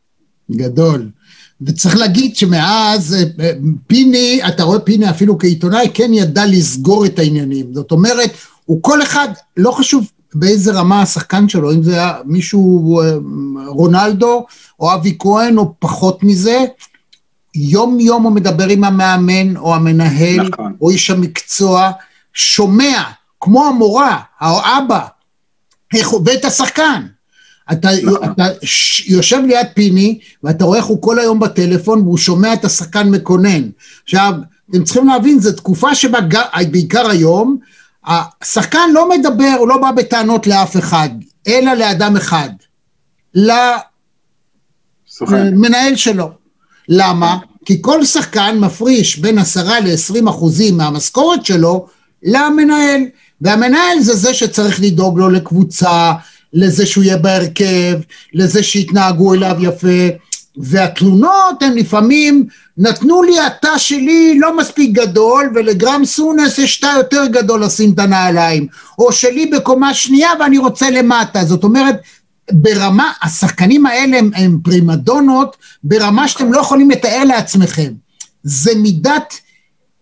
[0.51, 1.09] גדול.
[1.63, 3.17] וצריך להגיד שמאז
[3.87, 7.75] פיני, אתה רואה פיני אפילו כעיתונאי, כן ידע לסגור את העניינים.
[7.75, 8.31] זאת אומרת,
[8.65, 13.01] הוא כל אחד, לא חשוב באיזה רמה השחקן שלו, אם זה היה מישהו,
[13.67, 14.47] רונלדו,
[14.81, 16.65] או אבי כהן, או פחות מזה,
[17.55, 20.77] יום יום הוא מדבר עם המאמן, או המנהל, נכון.
[20.81, 21.91] או איש המקצוע,
[22.35, 23.03] שומע,
[23.41, 25.07] כמו המורה, האבא,
[26.25, 27.07] ואת השחקן.
[27.73, 28.31] אתה, נכון.
[28.33, 28.47] אתה
[29.07, 33.69] יושב ליד פיני, ואתה רואה איך הוא כל היום בטלפון, והוא שומע את השחקן מקונן.
[34.03, 34.33] עכשיו,
[34.71, 36.19] אתם צריכים להבין, זו תקופה שבה,
[36.71, 37.59] בעיקר היום,
[38.07, 41.09] השחקן לא מדבר, הוא לא בא בטענות לאף אחד,
[41.49, 42.49] אלא לאדם אחד.
[45.21, 46.31] למנהל שלו.
[46.89, 47.39] למה?
[47.65, 51.87] כי כל שחקן מפריש בין עשרה ל-20 אחוזים מהמשכורת שלו
[52.23, 53.01] למנהל.
[53.41, 56.13] והמנהל זה זה שצריך לדאוג לו לקבוצה,
[56.53, 57.99] לזה שהוא יהיה בהרכב,
[58.33, 60.09] לזה שיתנהגו אליו יפה,
[60.57, 62.47] והתלונות הן לפעמים,
[62.79, 67.99] נתנו לי התא שלי לא מספיק גדול, ולגרם סונס יש תא יותר גדול לשים את
[67.99, 68.67] הנעליים,
[68.99, 72.01] או שלי בקומה שנייה ואני רוצה למטה, זאת אומרת,
[72.53, 77.93] ברמה, השחקנים האלה הם, הם פרימדונות ברמה שאתם לא יכולים לתאר לעצמכם.
[78.43, 79.35] זה מידת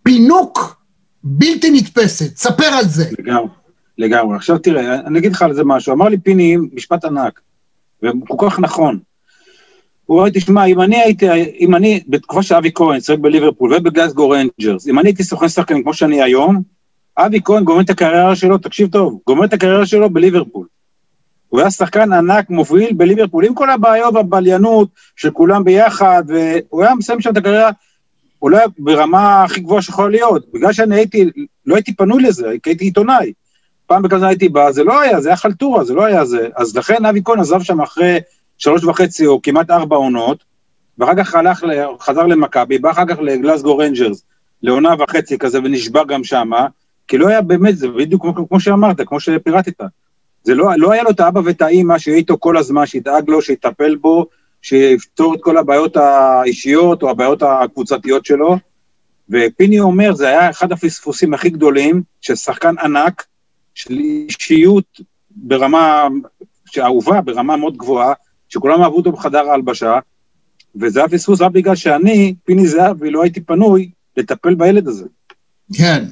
[0.02, 0.76] פינוק
[1.24, 3.10] בלתי נתפסת, ספר על זה.
[3.18, 3.57] לגמרי.
[3.98, 4.36] לגמרי.
[4.36, 5.92] עכשיו תראה, אני אגיד לך על זה משהו.
[5.92, 7.40] אמר לי פיני משפט ענק,
[8.02, 8.98] וכל כך נכון.
[10.06, 11.26] הוא אמר, תשמע, אם אני הייתי,
[11.60, 15.94] אם אני, בתקופה שאבי כהן שיחק בליברפול ובגלסגו רנג'רס, אם אני הייתי סוכן שחקנים כמו
[15.94, 16.62] שאני היום,
[17.18, 20.66] אבי כהן גומר את הקריירה שלו, תקשיב טוב, גומר את הקריירה שלו בליברפול.
[21.48, 26.94] הוא היה שחקן ענק מוביל בליברפול, עם כל הבעיות והבליינות של כולם ביחד, והוא היה
[26.94, 27.70] מסיים שם את הקריירה
[28.42, 30.52] אולי ברמה הכי גבוהה שיכולה להיות.
[30.54, 31.30] בגלל שאני הייתי,
[31.66, 33.32] לא הייתי פנוי לזה, הייתי עיתונאי.
[33.88, 36.48] פעם בכזה הייתי בא, זה לא היה, זה היה חלטורה, זה לא היה זה.
[36.56, 38.18] אז לכן אבי כהן עזב שם אחרי
[38.58, 40.44] שלוש וחצי או כמעט ארבע עונות,
[40.98, 41.64] ואחר כך הלך,
[42.00, 44.22] חזר למכבי, בא אחר כך לגלסגו רנג'רס,
[44.62, 46.66] לעונה וחצי כזה, ונשבר גם שמה,
[47.08, 49.80] כי לא היה באמת, זה בדיוק כמו, כמו שאמרת, כמו שפירטת.
[50.42, 53.42] זה לא, לא היה לו את האבא ואת האימא שיהיה איתו כל הזמן, שידאג לו,
[53.42, 54.26] שיטפל בו,
[54.62, 58.56] שיפתור את כל הבעיות האישיות או הבעיות הקבוצתיות שלו.
[59.30, 63.26] ופיני אומר, זה היה אחד הפספוסים הכי גדולים, ששחקן ענק,
[63.78, 66.08] של אישיות ברמה,
[66.66, 68.12] שאהובה ברמה מאוד גבוהה,
[68.48, 69.98] שכולם אהבו אותו בחדר ההלבשה,
[70.80, 75.04] וזה היה פספוס רק בגלל שאני, פיני זהבי, לא הייתי פנוי לטפל בילד הזה.
[75.74, 76.04] כן.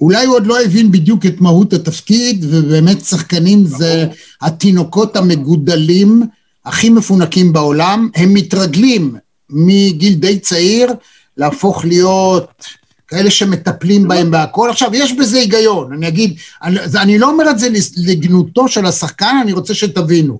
[0.00, 4.06] אולי הוא עוד לא הבין בדיוק את מהות התפקיד, ובאמת שחקנים זה
[4.42, 6.22] התינוקות המגודלים
[6.64, 9.16] הכי מפונקים בעולם, הם מתרגלים
[9.50, 10.92] מגיל די צעיר
[11.36, 12.64] להפוך להיות
[13.10, 14.70] כאלה שמטפלים בהם בהכל.
[14.70, 19.36] עכשיו, יש בזה היגיון, אני אגיד, אני, אני לא אומר את זה לגנותו של השחקן,
[19.42, 20.38] אני רוצה שתבינו,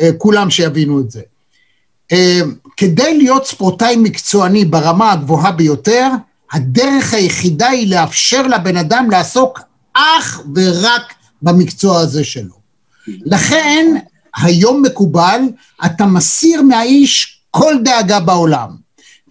[0.00, 1.20] אה, כולם שיבינו את זה.
[2.12, 2.40] אה,
[2.76, 6.08] כדי להיות ספורטאי מקצועני ברמה הגבוהה ביותר,
[6.52, 9.60] הדרך היחידה היא לאפשר לבן אדם לעסוק
[9.94, 12.54] אך ורק במקצוע הזה שלו.
[13.08, 13.94] לכן,
[14.36, 15.40] היום מקובל,
[15.84, 18.83] אתה מסיר מהאיש כל דאגה בעולם.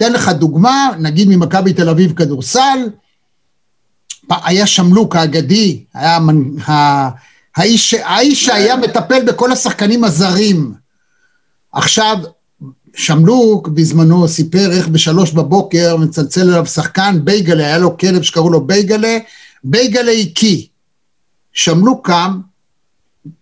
[0.04, 2.90] אתן לך דוגמה, נגיד ממכבי תל אביב כדורסל,
[4.30, 6.20] היה שמלוק האגדי, היה
[7.56, 10.74] האיש, האיש שהיה מטפל בכל השחקנים הזרים.
[11.72, 12.18] עכשיו,
[12.96, 18.68] שמלוק בזמנו סיפר איך בשלוש בבוקר מצלצל אליו שחקן, בייגלה, היה לו כלב שקראו לו
[18.68, 19.18] בייגלה,
[19.64, 20.66] בייגלה הקיא.
[21.54, 22.40] שמלוק קם,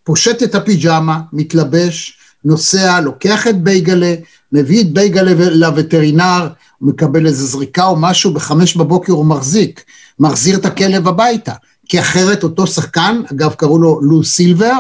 [0.04, 4.16] פושט את הפיג'מה, מתלבש, נוסע, לוקח את בייגלה,
[4.52, 9.84] מביא את בייגלה לווטרינר, הוא מקבל איזה זריקה או משהו, בחמש בבוקר הוא מחזיק,
[10.20, 11.54] מחזיר את הכלב הביתה.
[11.90, 14.78] כי אחרת אותו שחקן, אגב קראו לו לו סילבר,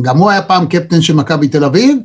[0.00, 1.98] גם הוא היה פעם קפטן של מכבי תל אביב,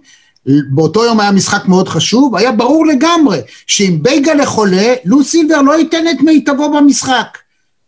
[0.70, 5.80] באותו יום היה משחק מאוד חשוב, היה ברור לגמרי שאם בייגלה חולה, לו סילבר לא
[5.80, 7.38] ייתן את מיטבו במשחק.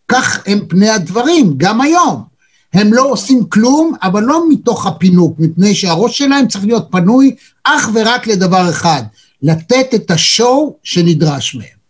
[0.08, 2.33] כך הם פני הדברים, גם היום.
[2.74, 7.90] הם לא עושים כלום, אבל לא מתוך הפינוק, מפני שהראש שלהם צריך להיות פנוי אך
[7.94, 9.02] ורק לדבר אחד,
[9.42, 11.84] לתת את השואו שנדרש מהם.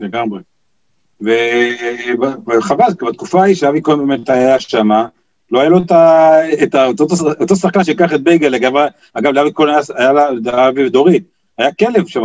[0.00, 0.40] לגמרי.
[2.46, 4.88] וחבל, כי בתקופה ההיא שאבי כהן באמת היה שם,
[5.50, 5.78] לא היה לו
[6.62, 6.74] את
[7.40, 10.12] אותו שחקן שיקח את בייגל, אגב, לאבי כהן היה
[10.44, 11.24] לאבי ודורית,
[11.58, 12.24] היה כלב שם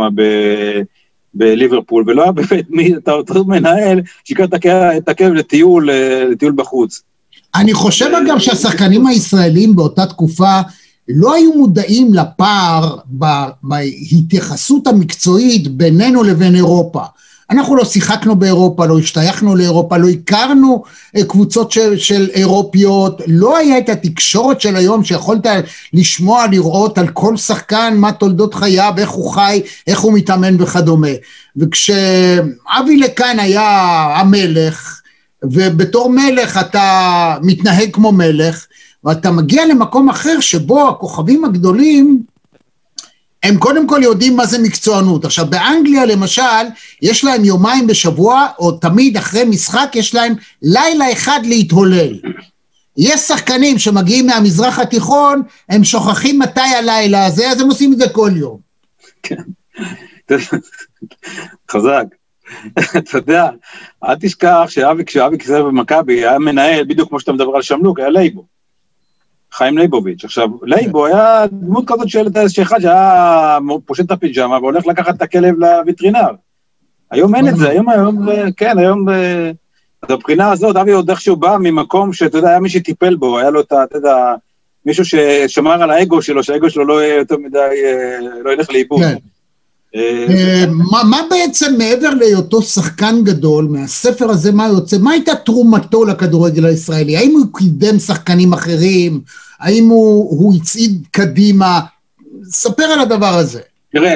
[1.34, 4.44] בליברפול, ולא היה באמת מי, את אותו מנהל שיקח
[4.98, 5.90] את הכלב לטיול,
[6.30, 7.02] לטיול בחוץ.
[7.54, 10.60] אני חושב אגב שהשחקנים הישראלים באותה תקופה
[11.08, 12.96] לא היו מודעים לפער
[13.62, 17.02] בהתייחסות המקצועית בינינו לבין אירופה.
[17.50, 20.82] אנחנו לא שיחקנו באירופה, לא השתייכנו לאירופה, לא הכרנו
[21.16, 25.46] אה, קבוצות של, של אירופיות, לא היה את התקשורת של היום שיכולת
[25.92, 31.08] לשמוע, לראות על כל שחקן מה תולדות חייו, איך הוא חי, איך הוא מתאמן וכדומה.
[31.56, 33.68] וכשאבי לקאן היה
[34.16, 34.97] המלך,
[35.42, 38.66] ובתור מלך אתה מתנהג כמו מלך,
[39.04, 42.22] ואתה מגיע למקום אחר שבו הכוכבים הגדולים
[43.42, 45.24] הם קודם כל יודעים מה זה מקצוענות.
[45.24, 46.42] עכשיו באנגליה למשל,
[47.02, 52.18] יש להם יומיים בשבוע, או תמיד אחרי משחק יש להם לילה אחד להתהולל.
[52.96, 58.08] יש שחקנים שמגיעים מהמזרח התיכון, הם שוכחים מתי הלילה הזה, אז הם עושים את זה
[58.08, 58.58] כל יום.
[59.22, 59.42] כן,
[61.70, 62.17] חזק.
[62.98, 63.48] אתה יודע,
[64.04, 68.10] אל תשכח שאבי, כשאבי כיסא במכבי היה מנהל, בדיוק כמו שאתה מדבר על שמלוק, היה
[68.10, 68.44] לייבו.
[69.52, 70.24] חיים ליבוביץ'.
[70.24, 75.54] עכשיו, לייבו היה דמות כזאת של שאחד שהיה פושט את הפיג'מה והולך לקחת את הכלב
[75.58, 76.30] לווטרינר.
[77.10, 79.08] היום אין את זה, היום, היום, כן, היום,
[80.02, 83.50] אז מבחינה הזאת, אבי עוד איכשהו בא ממקום שאתה יודע, היה מי שטיפל בו, היה
[83.50, 83.84] לו את ה...
[83.84, 84.34] אתה יודע,
[84.86, 89.02] מישהו ששמר על האגו שלו, שהאגו שלו לא יהיה יותר מדי, אה, לא ילך לאיבוד.
[89.92, 89.98] כן.
[90.30, 90.64] אה,
[91.10, 97.16] מה בעצם מעבר להיותו שחקן גדול, מהספר הזה מה יוצא, מה הייתה תרומתו לכדורגל הישראלי?
[97.16, 99.20] האם הוא קידם שחקנים אחרים?
[99.60, 101.80] האם הוא, הוא הצעיד קדימה?
[102.44, 103.60] ספר על הדבר הזה.
[103.92, 104.14] תראה,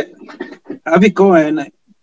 [0.87, 1.59] אבי כהן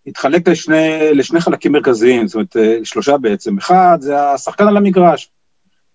[0.08, 3.58] התחלק לשני, לשני חלקים מרכזיים, זאת אומרת, אה, שלושה בעצם.
[3.58, 5.30] אחד, זה השחקן על המגרש.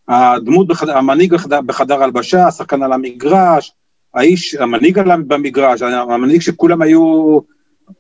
[0.08, 3.72] הדמות, בחדר, המנהיג בחדר, בחדר הלבשה, השחקן על המגרש,
[4.14, 7.38] האיש, המנהיג במגרש, המנהיג שכולם היו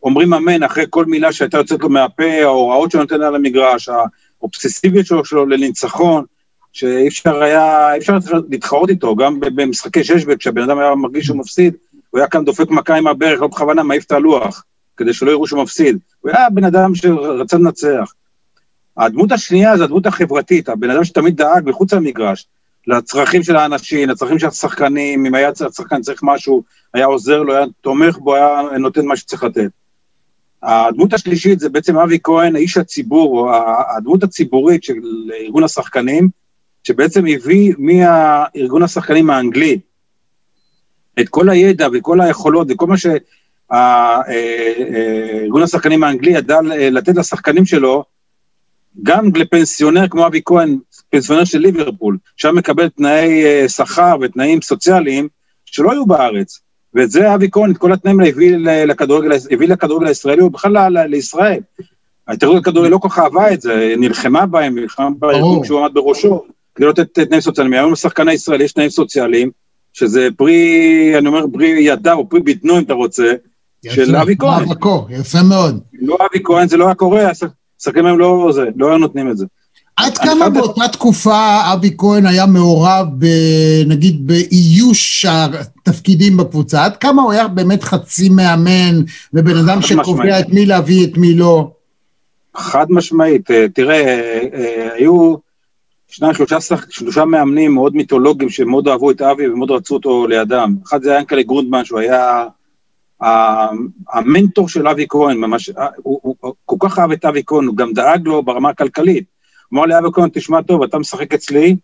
[0.02, 3.88] אומרים אמן אחרי כל מילה שהייתה יוצאת לו מהפה, ההוראות שהוא נותן על המגרש,
[4.40, 6.24] האובססיביות שלו, שלו לניצחון,
[6.72, 8.18] שאי אפשר היה, אי אפשר
[8.50, 11.74] להתחרות איתו, גם במשחקי ששבק, כשהבן אדם היה מרגיש שהוא מפסיד,
[12.10, 14.64] הוא היה כאן דופק מכה עם הברך, לא בכוונה מעיף את הלוח,
[14.96, 15.98] כדי שלא יראו שהוא מפסיד.
[16.20, 18.12] הוא היה בן אדם שרצה לנצח.
[18.96, 22.46] הדמות השנייה זה הדמות החברתית, הבן אדם שתמיד דאג מחוץ למגרש,
[22.86, 26.62] לצרכים של האנשים, לצרכים של השחקנים, אם היה השחקן צריך משהו,
[26.94, 29.70] היה עוזר לו, היה תומך בו, היה נותן מה שצריך לתת.
[30.62, 33.50] הדמות השלישית זה בעצם אבי כהן, איש הציבור,
[33.96, 34.94] הדמות הציבורית של
[35.40, 36.28] ארגון השחקנים,
[36.84, 39.78] שבעצם הביא מארגון השחקנים האנגלי
[41.20, 43.22] את כל הידע וכל היכולות וכל מה שארגון
[43.72, 46.58] אה, אה, השחקנים האנגלי ידע
[46.90, 48.04] לתת לשחקנים שלו,
[49.02, 50.78] גם לפנסיונר כמו אבי כהן,
[51.14, 55.28] פנסיונר של ליברפול, שם מקבל תנאי אה, שכר ותנאים סוציאליים
[55.64, 56.60] שלא היו בארץ.
[56.94, 61.60] ואת זה אבי כהן, את כל התנאים האלה הביא לכדורגל, הביא לכדורגל הישראלי ובכלל לישראל.
[62.28, 66.44] ההתאחדות לכדורגל לא כל כך אהבה את זה, נלחמה בהם, נלחמה בארגון כשהוא עמד בראשו,
[66.74, 67.74] כדי לתת תנאים סוציאליים.
[67.74, 69.50] היום לשחקן הישראלי יש תנאים סוציאליים,
[69.92, 73.32] שזה פרי, אני אומר, פרי ידה או פרי בטנו אם אתה רוצה,
[73.88, 74.68] של אבי כהן.
[75.10, 75.80] יפה מאוד.
[75.92, 77.30] לא אבי כהן זה לא היה קורה,
[77.80, 79.46] השחקנים הם לא לא היו נותנים את זה.
[79.96, 83.06] עד כמה באותה תקופה אבי כהן היה מעורב,
[83.86, 86.84] נגיד, באיוש התפקידים בקבוצה?
[86.84, 89.00] עד כמה הוא היה באמת חצי מאמן,
[89.34, 91.70] ובן אדם שקובע את מי להביא, את מי לא?
[92.56, 93.50] חד משמעית.
[93.50, 95.34] אה, תראה, אה, אה, היו
[96.08, 100.76] שניים, שלושה, שלושה מאמנים מאוד מיתולוגיים שמאוד אהבו את אבי ומאוד רצו אותו לידם.
[100.86, 102.46] אחד זה היה ינקלה גרונדמן, שהוא היה
[104.12, 107.76] המנטור של אבי כהן, ממש, הוא, הוא, הוא כל כך אהב את אבי כהן, הוא
[107.76, 109.33] גם דאג לו ברמה הכלכלית.
[109.74, 111.76] אמר לי אבי כהן, תשמע טוב, אתה משחק אצלי,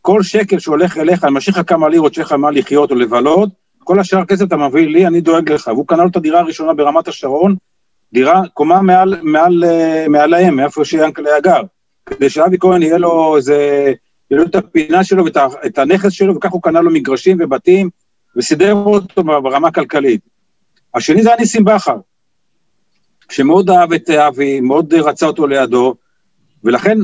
[0.00, 3.48] כל שקל שהולך אליך, אני משאיר לך כמה לירות שיש לך מה לחיות או לבלות,
[3.78, 5.66] כל השאר כסף אתה מביא לי, אני דואג לך.
[5.66, 7.56] והוא קנה לו את הדירה הראשונה ברמת השרון,
[8.12, 9.64] דירה, קומה מעל, מעל,
[10.08, 11.62] מעליהם, מאיפה שיאנקל'ה היה גר.
[12.06, 13.56] כדי שאבי כהן יהיה לו איזה,
[14.30, 17.90] יהיה לו את הפינה שלו ואת הנכס שלו, וכך הוא קנה לו מגרשים ובתים,
[18.36, 20.20] וסידר אותו ברמה הכלכלית.
[20.94, 21.96] השני זה היה ניסים בכר,
[23.30, 25.94] שמאוד אהב את אבי, מאוד רצה אותו לידו,
[26.64, 26.98] ולכן,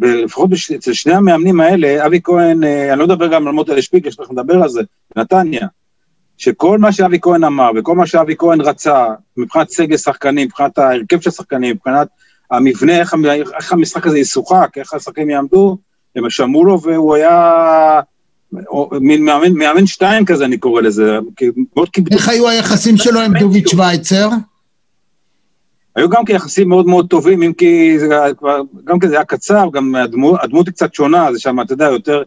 [0.00, 4.10] לפחות אצל שני המאמנים האלה, אבי כהן, אה, אני לא מדבר גם על מוטל שפיגל,
[4.10, 4.80] שצריך לדבר על זה,
[5.16, 5.66] נתניה,
[6.38, 11.20] שכל מה שאבי כהן אמר וכל מה שאבי כהן רצה, מבחינת סגל שחקנים, מבחינת ההרכב
[11.20, 12.08] של השחקנים, מבחינת
[12.50, 13.14] המבנה, איך,
[13.56, 15.78] איך המשחק הזה ישוחק, איך השחקנים יעמדו,
[16.16, 18.00] הם שמעו לו והוא היה
[18.92, 21.18] מין מאמן, מאמן שתיים כזה, אני קורא לזה.
[21.76, 21.88] מאוד.
[22.12, 24.28] איך היו היחסים שלו עם דוביץ' שווייצר?
[25.96, 28.06] היו גם כיחסים מאוד מאוד טובים, אם כי זה
[28.38, 31.72] כבר, גם כי זה היה קצר, גם הדמות, הדמות היא קצת שונה, זה שם, אתה
[31.72, 32.22] יודע, יותר,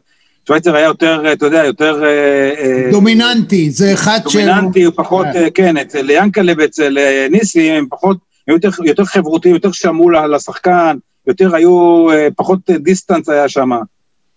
[0.48, 2.04] שווייצר היה יותר, אתה יודע, יותר...
[2.04, 4.36] אה, אה, דומיננטי, זה אחד ש...
[4.36, 5.38] דומיננטי, הוא פחות, yeah.
[5.38, 5.50] אה.
[5.50, 6.98] כן, אצל ינקלה ואצל
[7.30, 10.98] ניסי, הם פחות, היו יותר, יותר חברותיים, יותר שמעו לשחקן,
[11.28, 13.70] יותר היו, פחות דיסטנס היה שם.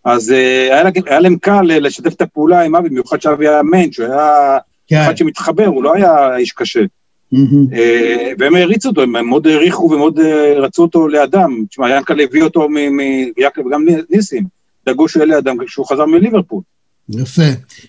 [0.04, 4.06] אז היה, היה להם קל לשתף את הפעולה עם אבי, במיוחד שאבי היה מיין, שהוא
[4.06, 5.00] היה כן.
[5.00, 6.80] אחד שמתחבר, הוא לא היה איש קשה.
[7.72, 11.64] אה, והם העריצו אותו, הם מאוד העריכו ומאוד אה, רצו אותו לאדם.
[11.70, 14.44] תשמע, ינקל הביא אותו מיעקב וגם ניסים,
[14.86, 16.60] דאגו שהוא יהיה לאדם כשהוא חזר מליברפול.
[17.08, 17.42] יפה.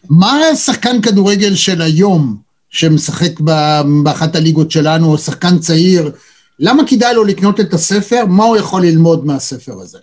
[0.10, 2.38] מה שחקן כדורגל של היום,
[2.70, 3.40] שמשחק
[4.04, 6.12] באחת הליגות שלנו, או שחקן צעיר,
[6.60, 8.26] למה כדאי לו לקנות את הספר?
[8.26, 9.98] מה הוא יכול ללמוד מהספר הזה?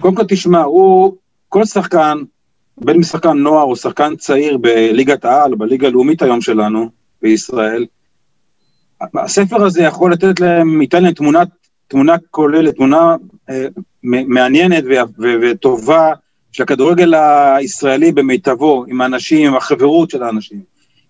[0.00, 1.16] קודם כל תשמע, הוא,
[1.48, 2.18] כל שחקן,
[2.78, 6.88] בין משחקן נוער או שחקן צעיר בליגת העל, בליגה הלאומית היום שלנו,
[7.22, 7.86] בישראל,
[9.14, 11.48] הספר הזה יכול לתת להם, ייתן להם תמונת,
[11.88, 13.16] תמונה כוללת, תמונה
[13.50, 13.66] אה,
[14.02, 16.12] מעניינת ו- ו- וטובה
[16.52, 17.14] של הכדורגל
[17.56, 20.60] הישראלי במיטבו, עם האנשים, עם החברות של האנשים,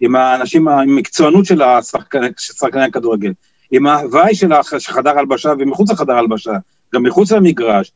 [0.01, 3.33] עם האנשים, עם המקצוענות של השחקני, שחקני הכדורגל,
[3.71, 6.53] עם ההוואי של חדר הלבשה ומחוץ לחדר הלבשה,
[6.95, 7.93] גם מחוץ למגרש,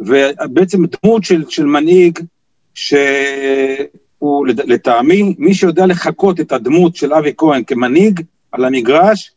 [0.00, 2.18] ובעצם דמות של, של מנהיג
[2.74, 8.20] שהוא לטעמי, מי שיודע לחקות את הדמות של אבי כהן כמנהיג
[8.52, 9.32] על המגרש,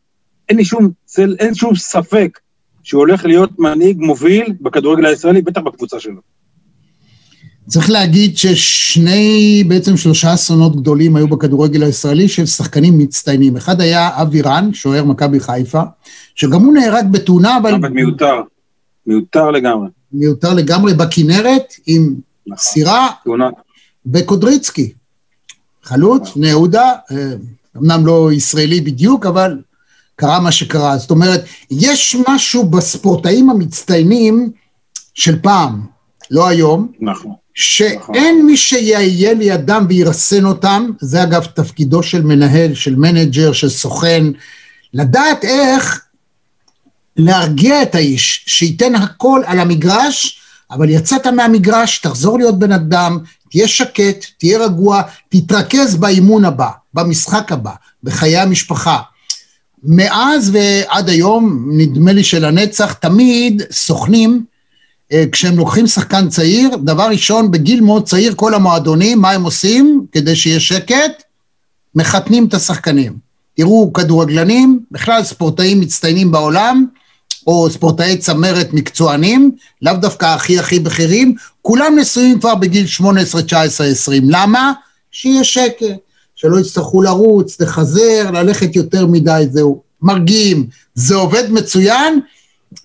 [0.49, 2.39] אין לי שום צל, אין שום ספק
[2.84, 6.21] שהוא הולך להיות מנהיג מוביל בכדורגל הישראלי, בטח בקבוצה שלו.
[7.67, 13.58] צריך להגיד ששני, בעצם שלושה אסונות גדולים היו בכדורגל הישראלי של שחקנים מצטיינים.
[13.58, 15.82] אחד היה אבי רן, שוער מכבי חיפה,
[16.36, 17.73] שגם הוא נהרג בתאונה, אבל...
[17.73, 18.41] אבל מיותר,
[19.08, 19.88] מיותר לגמרי.
[20.12, 22.15] מיותר לגמרי בכנרת, עם
[22.47, 22.58] נכון.
[22.58, 23.08] סירה,
[24.13, 24.93] וקודריצקי.
[25.84, 26.41] חלוץ, נכון.
[26.41, 27.34] בני יהודה, אה,
[27.77, 29.58] אמנם לא ישראלי בדיוק, אבל
[30.15, 30.97] קרה מה שקרה.
[30.97, 34.52] זאת אומרת, יש משהו בספורטאים המצטיינים
[35.13, 35.82] של פעם,
[36.32, 37.32] לא היום, נכון.
[37.54, 38.45] שאין נכון.
[38.45, 44.23] מי שיהיה לידם וירסן אותם, זה אגב תפקידו של מנהל, של מנג'ר, של סוכן,
[44.93, 46.02] לדעת איך
[47.17, 50.39] להרגיע את האיש, שייתן הכל על המגרש,
[50.71, 53.19] אבל יצאת מהמגרש, תחזור להיות בן אדם,
[53.52, 57.71] תהיה שקט, תהיה רגוע, תתרכז באימון הבא, במשחק הבא,
[58.04, 58.99] בחיי המשפחה.
[59.84, 64.43] מאז ועד היום, נדמה לי שלנצח, תמיד סוכנים,
[65.12, 70.06] אה, כשהם לוקחים שחקן צעיר, דבר ראשון, בגיל מאוד צעיר, כל המועדונים, מה הם עושים
[70.12, 71.24] כדי שיהיה שקט?
[71.96, 73.13] מחתנים את השחקנים.
[73.56, 76.86] תראו, כדורגלנים, בכלל ספורטאים מצטיינים בעולם,
[77.47, 79.51] או ספורטאי צמרת מקצוענים,
[79.82, 84.24] לאו דווקא הכי הכי בכירים, כולם נשואים כבר בגיל 18, 19, 20.
[84.30, 84.74] למה?
[85.12, 85.86] שיהיה שקט.
[86.36, 89.82] שלא יצטרכו לרוץ, לחזר, ללכת יותר מדי, זהו.
[90.04, 92.20] מרגיעים, זה עובד מצוין,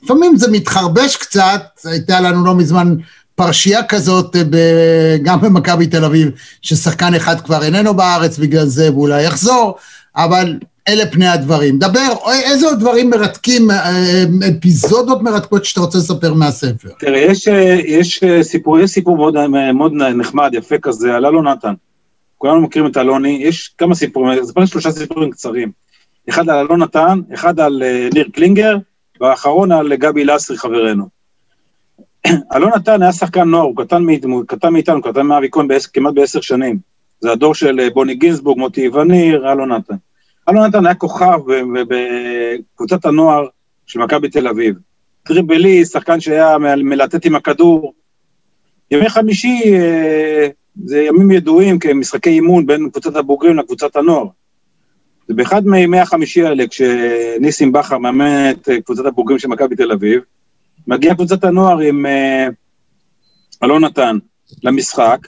[0.03, 2.95] לפעמים זה מתחרבש קצת, הייתה לנו לא מזמן
[3.35, 6.31] פרשייה כזאת אה, גם במכבי תל אביב,
[6.63, 9.77] ששחקן אחד כבר איננו בארץ בגלל זה ואולי יחזור,
[10.17, 10.59] אבל
[10.89, 11.79] אלה פני הדברים.
[11.79, 12.13] דבר,
[12.45, 14.25] איזה עוד דברים מרתקים, אה,
[14.59, 16.89] אפיזודות מרתקות שאתה רוצה לספר מהספר?
[16.99, 19.35] תראה, יש, אה, יש סיפור, יש סיפור מאוד,
[19.75, 21.75] מאוד נחמד, יפה כזה, על אלון נתן.
[22.39, 25.71] כולנו מכירים את אלוני, יש כמה סיפורים, זה פעם שלושה סיפורים קצרים.
[26.29, 28.77] אחד על אלון נתן, אחד על אה, ניר קלינגר,
[29.21, 31.09] והאחרון על גבי לסרי חברנו.
[32.57, 34.05] אלון נתן היה שחקן נוער, הוא קטן,
[34.47, 36.79] קטן מאיתנו, קטן מאבי כהן כמעט בעשר שנים.
[37.21, 39.95] זה הדור של אה, בוני גינזבורג, מוטי וניר, אלון נתן.
[40.51, 41.39] אלון נתן היה כוכב
[41.89, 43.47] בקבוצת הנוער
[43.87, 44.75] של מכבי תל אביב.
[45.23, 47.95] טריבלי, שחקן שהיה מלטט עם הכדור.
[48.91, 50.49] ימי חמישי אה,
[50.85, 54.27] זה ימים ידועים כמשחקי אימון בין קבוצת הבוגרים לקבוצת הנוער.
[55.29, 60.21] ובאחד מימי החמישי האלה, כשניסים בכר מאמן את אה, קבוצת הבוגרים של מכבי תל אביב,
[60.87, 62.47] מגיעה קבוצת הנוער עם אה,
[63.65, 64.19] אלון נתן
[64.63, 65.19] למשחק,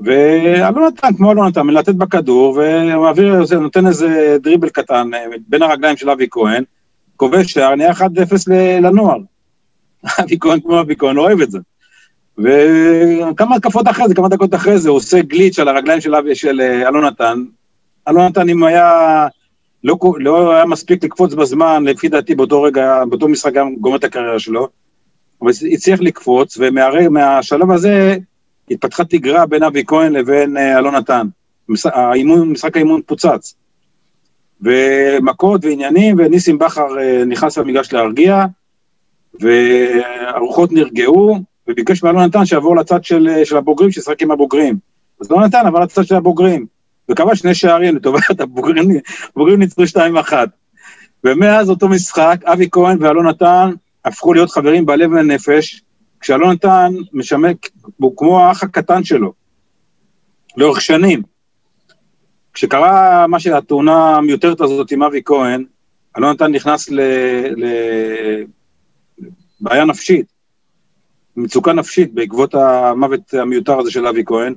[0.00, 5.96] ואלון נתן, כמו אלון נתן, מלטט בכדור, ומעביר, נותן איזה דריבל קטן אה, בין הרגליים
[5.96, 6.64] של אבי כהן,
[7.16, 8.02] כובש שער, נהיה 1-0
[8.82, 9.18] לנוער.
[10.20, 11.58] אבי כהן כמו אבי כהן, לא אוהב את זה.
[12.38, 16.60] וכמה התקפות אחרי זה, כמה דקות אחרי זה, הוא עושה גליץ' על הרגליים של, של
[16.60, 17.44] אלון נתן,
[18.08, 19.26] אלון נתן, אם היה,
[19.84, 24.04] לא, לא היה מספיק לקפוץ בזמן, לפי דעתי באותו רגע, באותו משחק גם גומר את
[24.04, 24.68] הקריירה שלו,
[25.42, 28.16] אבל הצליח לקפוץ, ומהשלב הזה
[28.70, 31.26] התפתחה תגרה בין אבי כהן לבין uh, אלון נתן.
[31.84, 33.54] האימון, משחק האימון פוצץ.
[34.60, 38.44] ומכות ועניינים, וניסים בכר uh, נכנס למגרש להרגיע,
[39.40, 41.38] והרוחות נרגעו,
[41.68, 44.78] וביקש מאלון נתן שיעבור לצד של, של הבוגרים, שישחק עם הבוגרים.
[45.20, 46.77] אז לא נתן, אבל לצד של הבוגרים.
[47.10, 48.88] וקבע שני שערים לטובת הבוגרים,
[49.30, 50.48] הבוגרים ניצחו שתיים אחת.
[51.24, 53.70] ומאז אותו משחק, אבי כהן ואלון נתן
[54.04, 55.82] הפכו להיות חברים בלב ונפש,
[56.20, 59.32] כשאלון נתן משמק, הוא כמו האח הקטן שלו,
[60.56, 61.22] לאורך שנים.
[62.52, 65.64] כשקרה מה שהתאונה המיותרת הזאת עם אבי כהן,
[66.18, 66.88] אלון נתן נכנס
[69.60, 70.26] לבעיה נפשית,
[71.36, 74.54] מצוקה נפשית בעקבות המוות המיותר הזה של אבי כהן,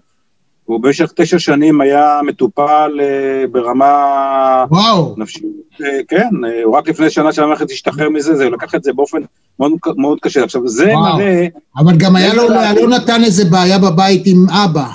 [0.72, 5.15] והוא במשך תשע שנים היה מטופל אה, ברמה וואו.
[5.17, 5.43] נפשית.
[5.84, 8.93] אה, כן, אה, הוא רק לפני שנה של המערכת השתחרר מזה, זה לקח את זה
[8.93, 9.17] באופן
[9.59, 10.43] מאוד, מאוד קשה.
[10.43, 11.15] עכשיו, זה וואו.
[11.15, 11.47] מראה...
[11.78, 14.86] אבל גם היה לו, לא נתן איזה בעיה בבית עם אבא.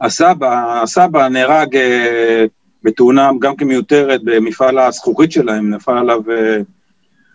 [0.00, 1.78] הסבא, הסבא נהרג
[2.82, 6.20] בתאונה גם כמיותרת במפעל הזכוכית שלהם, נפל עליו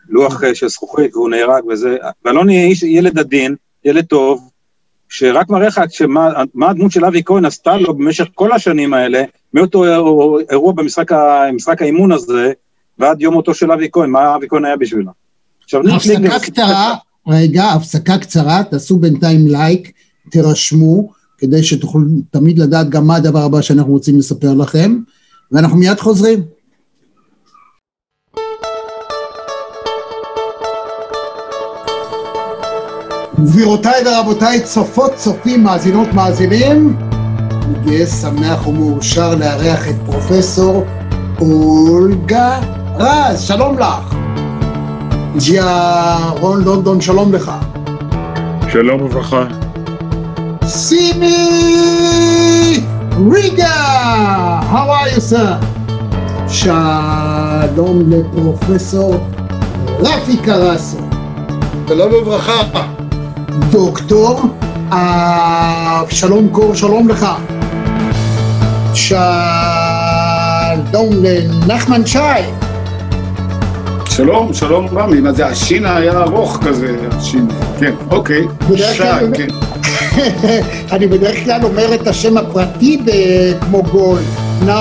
[0.10, 4.49] לוח של זכוכית והוא נהרג וזה, ואלוני איש ילד עדין, ילד טוב,
[5.10, 9.24] שרק מראה לך שמה, מה הדמות של אבי כהן עשתה לו במשך כל השנים האלה,
[9.54, 9.86] מאותו
[10.50, 12.52] אירוע במשחק במשחק האימון הזה,
[13.00, 15.12] ועד יום מותו של אבי כהן, מה אבי כהן היה בשבילו.
[15.64, 16.96] עכשיו, הפסקה קצרה,
[17.28, 19.92] רגע, הפסקה קצרה, תעשו בינתיים לייק,
[20.32, 22.02] תירשמו, כדי שתוכלו
[22.32, 24.98] תמיד לדעת גם מה הדבר הבא שאנחנו רוצים לספר לכם,
[25.52, 26.40] ואנחנו מיד חוזרים.
[33.46, 36.98] גבירותיי ורבותיי, צופות, צופים, מאזינות, מאזינים,
[37.52, 40.86] אני גאה, שמח ומאושר לארח את פרופסור
[41.42, 42.60] אולגה
[42.96, 44.16] רז, שלום לך.
[45.38, 47.52] ג'יה רון לונדון, שלום לך.
[48.72, 49.44] שלום וברכה.
[50.66, 51.38] סימי
[53.32, 55.66] ריגה, how are you sir?
[56.48, 59.16] שלום לפרופסור
[60.00, 60.98] רפי קרסו.
[61.88, 62.99] שלום וברכה.
[63.72, 64.42] דוקטור
[64.90, 67.26] אבשלום קור, שלום לך.
[68.94, 69.24] שלום
[71.24, 72.20] לנחמן שי.
[74.06, 77.48] שלום, שלום רמי, מה זה, השין היה ארוך כזה, השין,
[77.80, 79.04] כן, אוקיי, שי,
[79.34, 79.48] כן.
[80.92, 83.02] אני בדרך כלל אומר את השם הפרטי
[83.62, 84.20] כמו גול.
[84.66, 84.74] נא...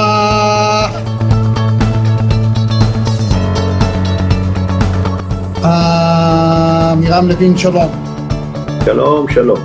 [5.64, 8.07] אה, מירם לוין, שלום.
[8.88, 9.58] שלום, שלום.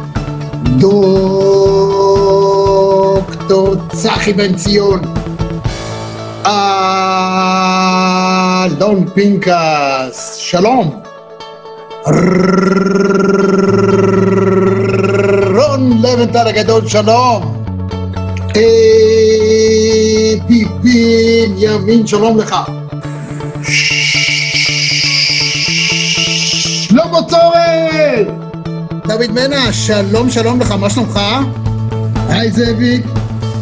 [2.80, 4.99] דוקטור צחי בן ציון.
[8.65, 11.01] אלדון פינקס, שלום.
[15.55, 17.63] רון לבנטל הגדול, שלום.
[20.47, 22.55] פיפין ימין, שלום לך.
[29.18, 31.20] דוד מנע, שלום שלום לך, מה שלומך?
[32.30, 33.05] היי זאביק.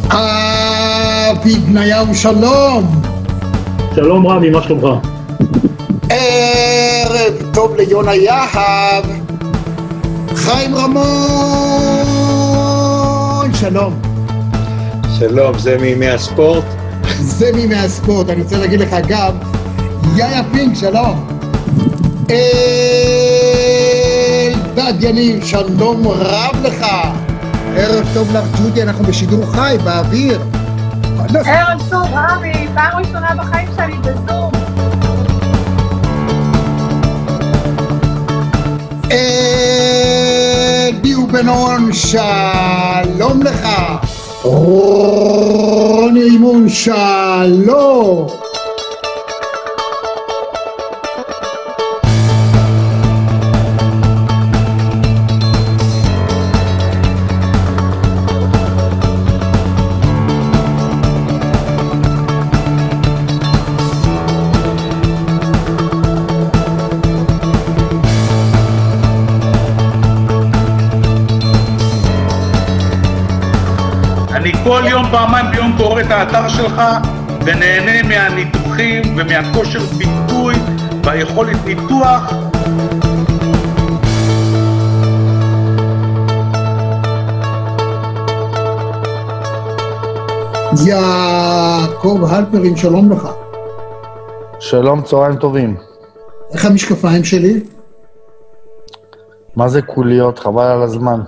[0.08, 3.02] אבי בניהו, שלום.
[3.96, 4.84] שלום רבי, מה שלומך?
[6.10, 9.06] ערב טוב ליונה יהב.
[10.36, 11.02] חיים רמון,
[13.54, 14.02] שלום.
[15.20, 16.66] שלום, זה מימי הספורט?
[17.20, 19.32] זה מימי הספורט, אני רוצה להגיד לך גם,
[20.16, 21.28] יאיה פינק, שלום.
[24.92, 26.86] אלדד יניב, שלום רב לך.
[27.76, 30.42] ערב טוב לך, ג'ודי, אנחנו בשידור חי, באוויר.
[31.46, 34.52] ערב טוב, רמי, פעם ראשונה בחיים שלי בזום.
[40.98, 43.68] אדי ובנון, שלום לך.
[44.44, 48.41] רוני רימון, שלום.
[74.82, 76.82] כל יום, פעמיים ביום קורא את האתר שלך
[77.46, 80.56] ונהנה מהניתוחים ומהכושר ביטוי
[81.04, 82.34] והיכולת ניתוח.
[90.86, 93.28] יעקב הלפרין, שלום לך.
[94.60, 95.76] שלום, צהריים טובים.
[96.54, 97.60] איך המשקפיים שלי?
[99.56, 100.40] מה זה קוליות?
[100.40, 101.22] חבל על הזמן.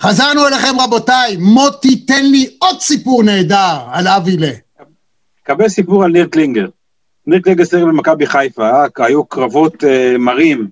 [0.00, 4.50] חזרנו אליכם רבותיי, מוטי תן לי עוד סיפור נהדר על אבילה.
[5.42, 6.66] קבל סיפור על ניר קלינגר.
[7.26, 10.68] ניר קלינגר סירב במכבי חיפה, היו קרבות אה, מרים,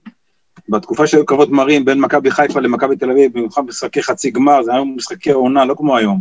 [0.68, 4.72] בתקופה שהיו קרבות מרים בין מכבי חיפה למכבי תל אביב, במיוחד משחקי חצי גמר, זה
[4.74, 6.20] היו משחקי עונה, לא כמו היום.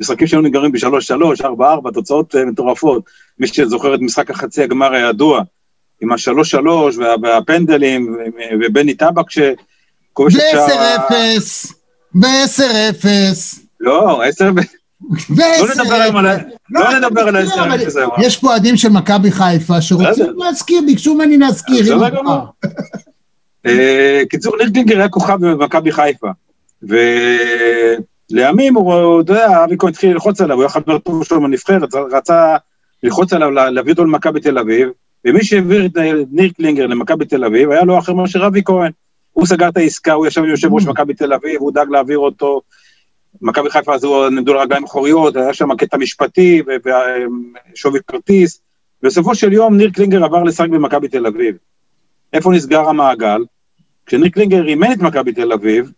[0.00, 3.04] משחקים שהיו נגמרים ב-3-3, 4-4, תוצאות אה, מטורפות.
[3.38, 5.42] מי שזוכר את משחק החצי הגמר הידוע,
[6.00, 11.06] עם ה-3-3 וה- והפנדלים, אה, ובני טבק שכובש את שער...
[11.08, 11.81] 10-0
[12.14, 13.06] ו-10-0.
[13.80, 14.44] לא, 10...
[14.44, 14.52] לא
[15.30, 15.92] ו-10-0.
[16.70, 18.10] לא, לא נדבר על ה-10-0 היום.
[18.18, 21.98] יש פה אוהדים של מכבי חיפה שרוצים להזכיר, ביקשו ממני להזכיר.
[23.66, 26.28] אה, קיצור, ניר גינגר היה כוכב במכבי חיפה.
[28.32, 31.94] ולימים הוא, אתה יודע, אבי כהן התחיל ללחוץ עליו, הוא היה חבר טוב שלו בנבחרת,
[31.94, 32.56] רצה
[33.02, 34.88] ללחוץ עליו, להביא אותו למכבי תל אביב,
[35.24, 35.96] ומי שהעביר את
[36.32, 38.92] ניר קלינגר למכבי תל אביב היה לא אחר מאשר אבי כהן.
[39.32, 42.18] הוא סגר את העסקה, הוא ישב עם יושב ראש מכבי תל אביב, הוא דאג להעביר
[42.18, 42.60] אותו.
[43.42, 46.62] מכבי חיפה הם עמדו על הרגליים האחוריות, היה שם קטע משפטי
[47.74, 48.60] ושווי כרטיס.
[49.02, 51.56] בסופו של יום ניר קלינגר עבר לשחק במכבי תל אביב.
[52.32, 53.44] איפה נסגר המעגל?
[54.06, 55.92] כשניר קלינגר אימן את מכבי תל אביב,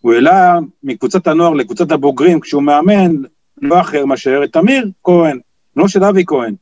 [0.00, 3.16] הוא העלה מקבוצת הנוער לקבוצת הבוגרים, כשהוא מאמן,
[3.62, 5.40] לא אחר מאשר את תמיר כהן,
[5.76, 6.54] בנו של אבי כהן.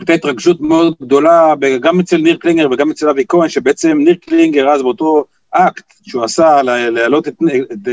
[0.00, 4.68] הייתה התרגשות מאוד גדולה, גם אצל ניר קלינגר וגם אצל אבי כהן, שבעצם ניר קלינגר
[4.68, 7.88] אז באותו אקט שהוא עשה לה- להעלות את, את, את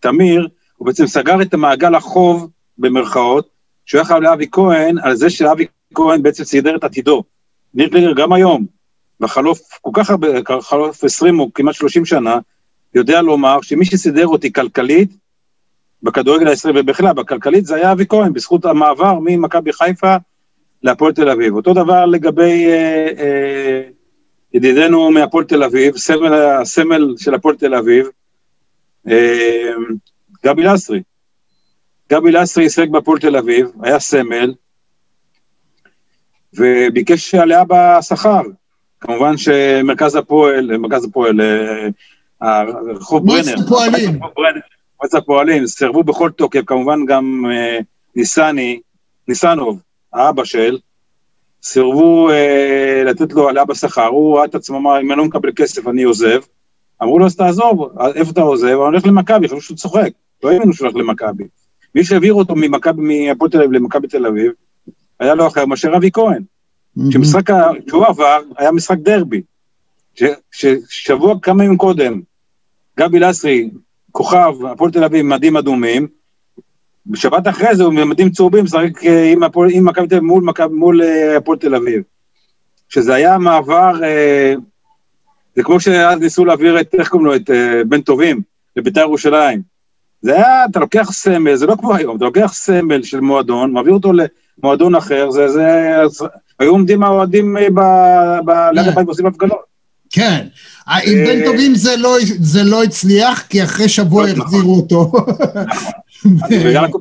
[0.00, 3.48] תמיר, הוא בעצם סגר את המעגל החוב, במרכאות,
[3.86, 7.22] שהוא היה חייב לאבי כהן, על זה שאבי כהן בעצם סידר את עתידו.
[7.74, 8.66] ניר קלינגר גם היום,
[9.20, 10.28] בחלוף כל כך הרבה,
[10.60, 12.38] חלוף 20 או כמעט 30 שנה,
[12.94, 15.10] יודע לומר שמי שסידר אותי כלכלית,
[16.02, 20.16] בכדורגל הישראלי ובכלל, בכלכלית זה היה אבי כהן, בזכות המעבר ממכבי חיפה
[20.82, 21.54] להפועל תל אביב.
[21.54, 23.82] אותו דבר לגבי אה, אה,
[24.54, 28.06] ידידנו מהפועל תל אביב, סמל, הסמל של הפועל תל אביב,
[29.08, 29.72] אה,
[30.44, 31.02] גבי לסרי.
[32.10, 34.54] גבי לסרי שיחק בהפועל תל אביב, היה סמל,
[36.54, 38.42] וביקש עלייה בשכר.
[39.00, 41.88] כמובן שמרכז הפועל, מרכז הפועל, אה,
[42.40, 44.22] הרחוב ברנר, מועצת הפועלים.
[44.22, 44.60] הרחוב ברנר,
[45.00, 47.78] מועצת הפועלים, סירבו בכל תוקף, כמובן גם אה,
[48.16, 48.80] ניסני,
[49.28, 49.80] ניסנוב,
[50.12, 50.78] האבא של,
[51.62, 55.52] סירבו אה, לתת לו העלאה בשכר, הוא ראה את עצמו, אמר, אם אני לא מקבל
[55.56, 56.40] כסף אני עוזב.
[57.02, 58.66] אמרו לו, אז תעזוב, איפה אתה עוזב?
[58.66, 60.10] הוא הולך למכבי, חשבו שהוא צוחק,
[60.42, 61.44] לא האמינו שהוא הולך למכבי.
[61.94, 64.52] מי שהעביר אותו ממכבי, מהפועל תל אביב למכבי תל אביב,
[65.20, 66.42] היה לא אחר מאשר אבי כהן.
[67.10, 67.50] שמשחק
[67.88, 69.42] שהוא עבר היה משחק דרבי.
[70.14, 70.24] ש-
[70.88, 72.20] ששבוע כמה ימים קודם,
[72.98, 73.70] גבי לסרי,
[74.12, 76.08] כוכב, הפועל תל אביב, מדים אדומים,
[77.08, 79.32] בשבת אחרי זה הוא במדים צהובים, משחק אה,
[79.70, 80.30] עם מכבי תל אביב
[80.70, 82.02] מול אה, הפועל תל אביב.
[82.88, 84.54] שזה היה מעבר, אה,
[85.56, 88.40] זה כמו שאז ניסו להעביר את, איך קוראים לו, את אה, בן טובים
[88.76, 89.62] לבית"ר ירושלים.
[90.22, 93.92] זה היה, אתה לוקח סמל, זה לא כמו היום, אתה לוקח סמל של מועדון, מעביר
[93.92, 94.12] אותו
[94.62, 95.66] למועדון אחר, זה, זה,
[96.58, 97.80] היו עומדים האוהדים ב-
[98.44, 99.68] ב- ליד הבית ועושים הפגנות.
[100.10, 100.46] כן.
[100.86, 104.40] עם בן טובים זה לא- זה לא הצליח, כי אחרי שבוע נכון.
[104.40, 105.12] החזירו אותו.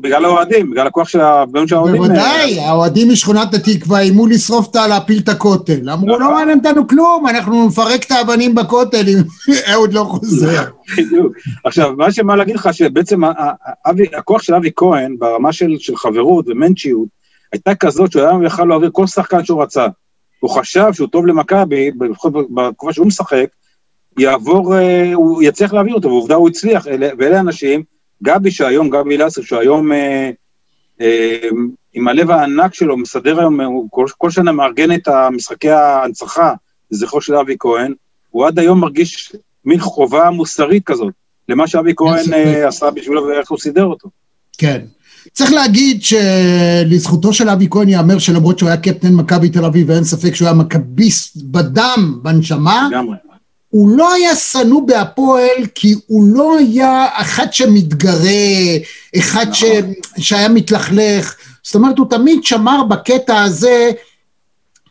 [0.01, 2.01] בגלל, האוהדים, בגלל הכוח של ההפגנות של האוהדים.
[2.01, 4.87] אה, בוודאי, האוהדים משכונת התקווה איימו לשרוף את ה...
[4.87, 5.89] להפיל את הכותל.
[5.89, 9.17] אמרו, לא מעניין אותנו כלום, אנחנו נפרק את האבנים בכותל אם
[9.71, 10.63] אהוד לא חוזר.
[10.97, 11.33] בדיוק.
[11.65, 13.21] עכשיו, מה שמה להגיד לך, שבעצם
[14.17, 17.07] הכוח של אבי כהן, ברמה של, חברות ומנצ'יות,
[17.53, 19.85] הייתה כזאת שהוא היה יכול להעביר כל שחקן שהוא רצה.
[20.39, 23.45] הוא חשב שהוא טוב למכבי, לפחות בתקופה שהוא משחק,
[24.19, 27.83] יעבור, אה, הוא יצליח להעביר אותו, ועובדה הוא הצליח, אלה- ואלה אנשים
[28.23, 30.29] גבי שהיום, גבי לסר, שהיום אה,
[31.01, 31.49] אה,
[31.93, 36.53] עם הלב הענק שלו, מסדר היום, הוא כל, כל שנה מארגן את המשחקי ההנצחה
[36.91, 37.93] לזכרו של אבי כהן,
[38.29, 41.13] הוא עד היום מרגיש מין חובה מוסרית כזאת,
[41.49, 42.33] למה שאבי כהן.
[42.33, 44.09] אה, עשה בשבילו ואיך הוא סידר אותו.
[44.57, 44.85] כן.
[45.33, 50.03] צריך להגיד שלזכותו של אבי כהן ייאמר שלמרות שהוא היה קפטן מכבי תל אביב ואין
[50.03, 53.15] ספק שהוא היה מכביסט בדם, בנשמה, לגמרי.
[53.69, 58.77] הוא לא היה שנוא בהפועל כי הוא לא היה אחד שמתגרה,
[59.17, 59.63] אחד ש...
[60.17, 63.91] שהיה מתלכלך, זאת אומרת הוא תמיד שמר בקטע הזה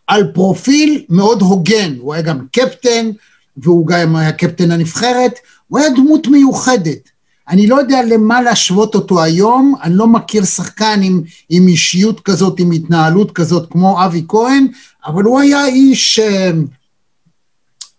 [0.06, 3.10] על פרופיל מאוד הוגן, הוא היה גם קפטן
[3.56, 7.08] והוא גם היה קפטן הנבחרת, הוא היה דמות מיוחדת.
[7.48, 12.60] אני לא יודע למה להשוות אותו היום, אני לא מכיר שחקן עם, עם אישיות כזאת,
[12.60, 14.66] עם התנהלות כזאת כמו אבי כהן,
[15.06, 16.18] אבל הוא היה איש...
[16.18, 16.50] אה,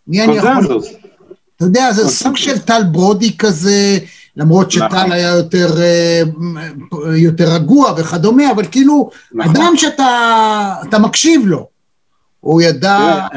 [0.07, 0.79] מי אני יכול...
[1.55, 2.07] אתה יודע, זה.
[2.09, 3.97] סוג של טל ברודי כזה,
[4.37, 5.11] למרות שטל נכון.
[5.11, 6.21] היה יותר, אה,
[7.17, 9.55] יותר רגוע וכדומה, אבל כאילו, נכון.
[9.55, 10.07] אדם שאתה
[10.89, 11.67] אתה מקשיב לו.
[12.39, 13.27] הוא ידע...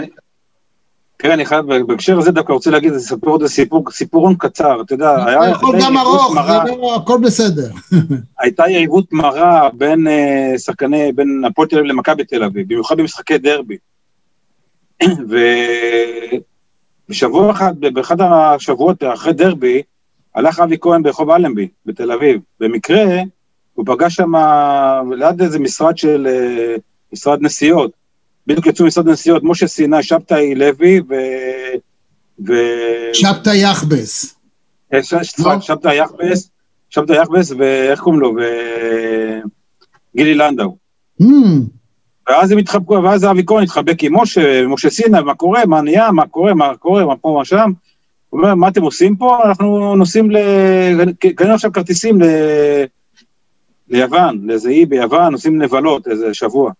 [1.16, 4.94] תראה, אני- חייב, בהקשר הזה דווקא רוצה להגיד, לספר עוד איזה סיפור, סיפורון קצר, אתה
[4.94, 7.70] יודע, היה- אתה יכול גם ארוך, זה לא, הכל בסדר.
[8.40, 13.38] הייתה יריבות מרה בין אה, שחקני, בין הפועל תל אביב למכבי תל אביב, במיוחד במשחקי
[13.38, 13.76] דרבי.
[17.10, 19.82] ובשבוע אחד, באחד השבועות אחרי דרבי,
[20.34, 22.40] הלך אבי כהן ברחוב אלנבי בתל אביב.
[22.60, 23.04] במקרה,
[23.74, 24.32] הוא פגש שם
[25.18, 26.76] ליד איזה משרד של, אה,
[27.12, 27.90] משרד נסיעות.
[28.46, 31.14] בדיוק יצאו משרד נסיעות, משה סיני, שבתאי לוי ו...
[32.48, 32.52] ו...
[33.12, 34.34] שבתא יחבס.
[34.92, 34.98] אה,
[35.38, 35.60] לא.
[35.60, 36.50] שבתאי יחבס,
[36.90, 38.34] שבתאי יחבס, ואיך קוראים לו?
[40.14, 40.76] וגילי לנדאו.
[42.28, 46.12] ואז הם התחבקו, ואז אבי כהן התחבק עם משה, משה סינה, מה קורה, מה נהיה,
[46.12, 47.72] מה קורה, מה קורה, מה פה, מה שם.
[48.30, 49.38] הוא אומר, מה אתם עושים פה?
[49.44, 50.36] אנחנו נוסעים ל...
[51.36, 52.24] קנינו עכשיו כרטיסים ל...
[53.88, 56.72] ליוון, לאיזה אי ביוון, נוסעים לבלות איזה שבוע.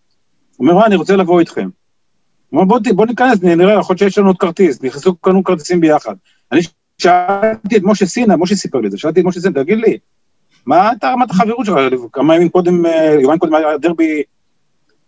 [0.56, 1.68] הוא אומר, מה, אני רוצה לבוא איתכם.
[2.50, 4.82] הוא אומר, בוא, בוא ניכנס, נראה, יכול להיות שיש לנו עוד כרטיס.
[4.82, 6.14] נכנסו, קנו כרטיסים ביחד.
[6.52, 6.60] אני
[6.98, 9.98] שאלתי את משה סינה, משה סיפר לי את זה, שאלתי את משה סינה, תגיד לי,
[10.66, 11.76] מה אתה רמת החברות שלך?
[12.12, 14.22] כמה ימים קודם, אה, יומיים קודם היה דרבי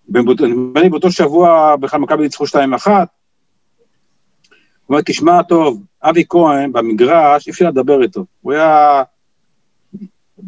[0.09, 2.57] נדמה לי באותו שבוע בכלל מכבי ניצחו 2-1.
[2.87, 2.97] הוא
[4.89, 8.25] אומר, תשמע טוב, אבי כהן במגרש, אי אפשר לדבר איתו.
[8.41, 9.03] הוא היה...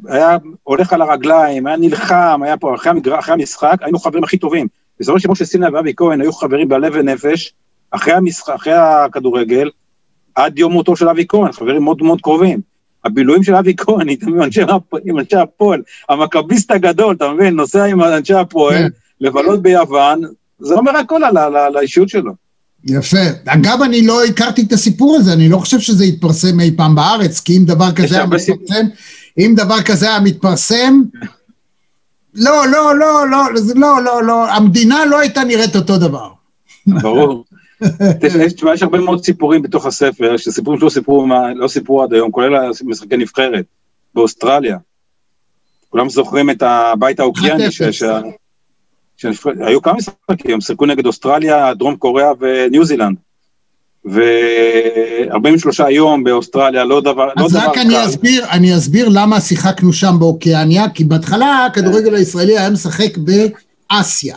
[0.07, 3.19] היה הולך על הרגליים, היה נלחם, היה פה, אחרי, המגר...
[3.19, 4.67] אחרי המשחק, היינו חברים הכי טובים.
[5.01, 7.53] בזמן שמשה סינה ואבי כהן היו חברים בלב ונפש,
[7.91, 9.71] אחרי, המשחק, אחרי הכדורגל,
[10.35, 12.61] עד יום מותו של אבי כהן, חברים מאוד מאוד קרובים.
[13.05, 14.09] הבילויים של אבי כהן
[15.05, 17.55] עם אנשי הפועל, המכביסט הגדול, אתה מבין?
[17.55, 18.89] נוסע עם אנשי הפועל, כן.
[19.21, 20.21] לבלות ביוון,
[20.59, 22.33] זה אומר הכל על, על, על האישיות שלו.
[22.85, 23.19] יפה.
[23.47, 27.41] אגב, אני לא הכרתי את הסיפור הזה, אני לא חושב שזה יתפרסם אי פעם בארץ,
[27.41, 28.87] כי אם דבר כזה היה מתפרסם,
[29.39, 31.03] אם דבר כזה היה מתפרסם,
[32.35, 33.45] לא, לא, לא, לא,
[33.75, 36.29] לא, לא, לא, המדינה לא הייתה נראית אותו דבר.
[36.87, 37.45] ברור.
[38.55, 42.71] תשמע, יש הרבה מאוד סיפורים בתוך הספר, שסיפורים שלא סיפרו, לא סיפרו עד היום, כולל
[42.85, 43.65] משחקי נבחרת
[44.15, 44.77] באוסטרליה.
[45.91, 47.65] כולם זוכרים את הבית האוקיאני,
[49.17, 49.29] ש- 1-0.
[49.29, 53.17] ש- שנבחרת- היו כמה משחקים, הם שיחקו נגד אוסטרליה, דרום קוריאה וניו זילנד.
[54.07, 58.05] ו-43 יום באוסטרליה, לא דבר, לא אז דבר רק אני קל.
[58.07, 64.37] אסביר, אני אסביר למה שיחקנו שם באוקיאניה, כי בהתחלה הכדורגל הישראלי היה משחק באסיה.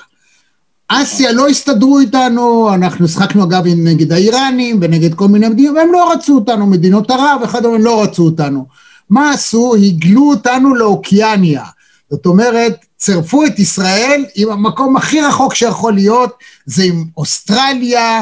[0.87, 6.11] אסיה לא הסתדרו איתנו, אנחנו שחקנו אגב נגד האיראנים ונגד כל מיני מדינות, והם לא
[6.13, 8.65] רצו אותנו, מדינות ערב וכדומה, לא רצו אותנו.
[9.09, 9.75] מה עשו?
[9.75, 11.63] הגלו אותנו לאוקיאניה.
[12.09, 16.33] זאת אומרת, צירפו את ישראל עם המקום הכי רחוק שיכול להיות,
[16.65, 18.21] זה עם אוסטרליה,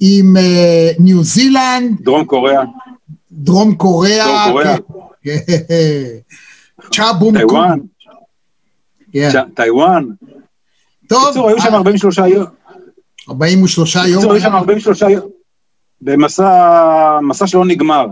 [0.00, 2.62] עם אה, ניו זילנד, דרום קוריאה,
[3.32, 4.76] דרום קוריאה, דרום קוריאה.
[5.22, 5.36] כן.
[6.92, 7.86] צ'ה בום טיוואן, קום.
[9.12, 9.30] כן.
[9.54, 10.04] טיוואן.
[11.08, 12.46] טוב, בקיצור, היו שם 43 יום.
[13.28, 14.04] 43 יום.
[14.06, 15.28] בקיצור, היו שם 43 יום.
[16.00, 18.06] במסע, מסע שלא נגמר.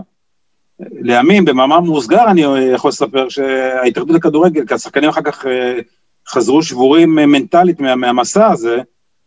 [0.79, 2.41] לימים, במאמר מוסגר, אני
[2.73, 5.79] יכול לספר שההתאחדות לכדורגל, כי השחקנים אחר כך אה,
[6.27, 8.77] חזרו שבורים אה, מנטלית מה, מהמסע הזה,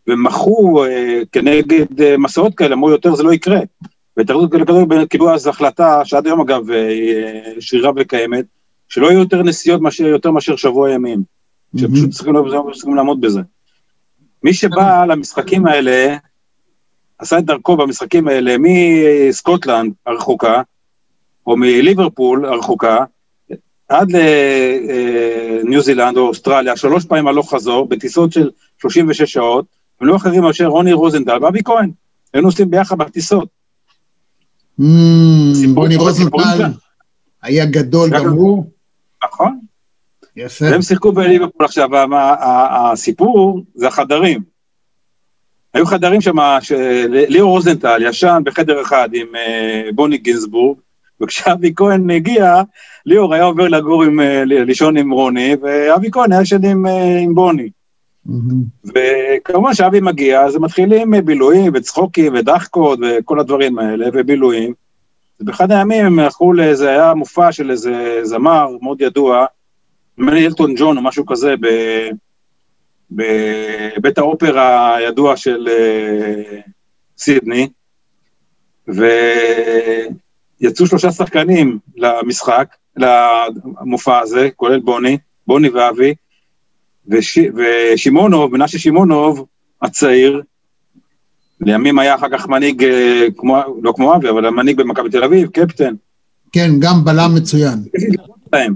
[0.07, 3.59] ומחו אה, כנגד מסעות כאלה, אמרו יותר זה לא יקרה.
[4.17, 6.61] וההתאחדות לכדורגל קיבלו אז החלטה, שעד היום אגב
[7.59, 8.45] שרירה וקיימת,
[8.89, 11.23] שלא יהיו יותר נסיעות מאשר, יותר מאשר שבוע ימים.
[11.77, 13.41] שפשוט צריכים, לא- צריכים לעמוד בזה.
[14.43, 16.17] מי שבא למשחקים האלה,
[17.17, 20.61] עשה את דרכו במשחקים האלה מסקוטלנד הרחוקה,
[21.47, 22.97] או מליברפול הרחוקה,
[23.89, 28.49] עד לניו זילנד או אוסטרליה, שלוש פעמים הלוך חזור, בטיסות של
[28.81, 29.65] 36 שעות,
[30.01, 31.91] הם לא אחרים מאשר רוני רוזנדל ואבי כהן.
[32.33, 33.47] היינו נוסעים ביחד בטיסות.
[34.81, 34.83] Mm,
[35.75, 36.71] רוני רוזנטל כאן.
[37.41, 38.65] היה גדול גם- הוא.
[39.25, 39.59] נכון.
[40.35, 40.65] יפה.
[40.71, 41.89] והם שיחקו בליברפול עכשיו,
[42.91, 44.41] הסיפור זה החדרים.
[45.73, 46.35] היו חדרים שם,
[47.07, 50.77] ליאור רוזנטל ישן בחדר אחד עם אה, בוני גינזבורג,
[51.21, 52.61] וכשאבי כהן הגיע,
[53.05, 57.19] ליאור היה עובר לגור עם, אה, לישון עם רוני, ואבי כהן היה ישן עם, אה,
[57.19, 57.69] עם בוני.
[58.25, 58.63] מהמם.
[58.85, 64.73] וכמובן שאבי מגיע, אז מתחילים אה, בילויים וצחוקים ודחקות וכל הדברים האלה, ובילויים.
[65.39, 69.45] ובאחד הימים הם הלכו לאיזה, היה מופע של איזה זמר מאוד ידוע,
[70.17, 71.67] נדמה לי אלטון ג'ון או משהו כזה, ב,
[73.11, 75.67] בבית האופרה הידוע של
[77.17, 77.67] סידני,
[80.61, 86.13] ויצאו שלושה שחקנים למשחק, למופע הזה, כולל בוני, בוני ואבי,
[87.07, 89.45] וש, ושמעונוב, מנשה שמעונוב
[89.81, 90.41] הצעיר,
[91.61, 95.49] לימים היה אחר כך מנהיג, אה, כמו, לא כמו אבי, אבל המנהיג במכבי תל אביב,
[95.49, 95.93] קפטן,
[96.51, 97.79] כן, גם בלם מצוין.
[98.53, 98.73] להם.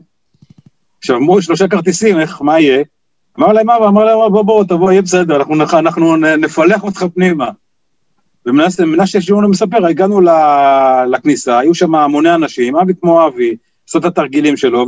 [1.00, 2.84] עכשיו אמרו שלושה כרטיסים, איך, מה יהיה?
[3.40, 7.06] אמר להם אבא, אמר להם, בוא, בוא, תבוא, יהיה בסדר, אנחנו, נח- אנחנו נפלח אותך
[7.16, 7.50] פנימה.
[8.48, 10.22] ומנשה מנשה שמעון מספר, הגענו
[11.12, 13.56] לכניסה, היו שם המוני אנשים, אבי כמו אבי,
[13.90, 14.86] עשה את התרגילים שלו,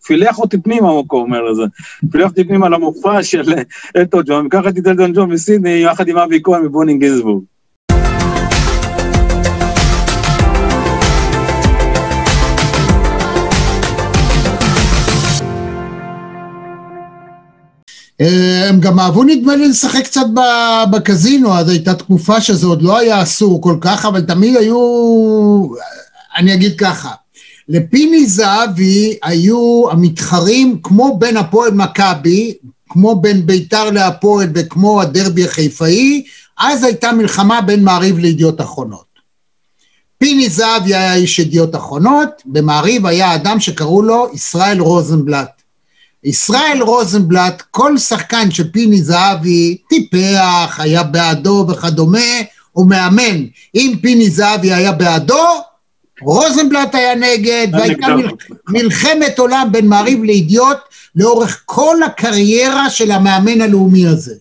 [0.00, 1.62] ופילח אותי פנימה, הוא אומר לזה.
[2.10, 3.54] פילח אותי פנימה למופע של
[3.96, 7.42] אלטון ג'ון, וככה את אלטון ג'ון בסידני, יחד עם אבי כהן ובוני גינזבורג.
[18.20, 20.26] הם גם אהבו נדמה לי לשחק קצת
[20.90, 24.76] בקזינו, אז הייתה תקופה שזה עוד לא היה אסור כל כך, אבל תמיד היו,
[26.36, 27.10] אני אגיד ככה,
[27.68, 32.54] לפיני זהבי היו המתחרים כמו בין הפועל מכבי,
[32.88, 36.24] כמו בין ביתר להפועל וכמו הדרבי החיפאי,
[36.58, 39.04] אז הייתה מלחמה בין מעריב לידיעות אחרונות.
[40.18, 45.63] פיני זהבי היה איש ידיעות אחרונות, במעריב היה אדם שקראו לו ישראל רוזנבלט.
[46.24, 52.18] ישראל רוזנבלט, כל שחקן שפיני זהבי טיפח, היה בעדו וכדומה,
[52.72, 53.44] הוא מאמן.
[53.74, 55.44] אם פיני זהבי היה בעדו,
[56.20, 58.08] רוזנבלט היה נגד, והייתה.
[58.08, 58.28] מל...
[58.68, 60.78] מלחמת עולם בין מעריב לידיעות
[61.16, 64.34] לאורך כל הקריירה של המאמן הלאומי הזה.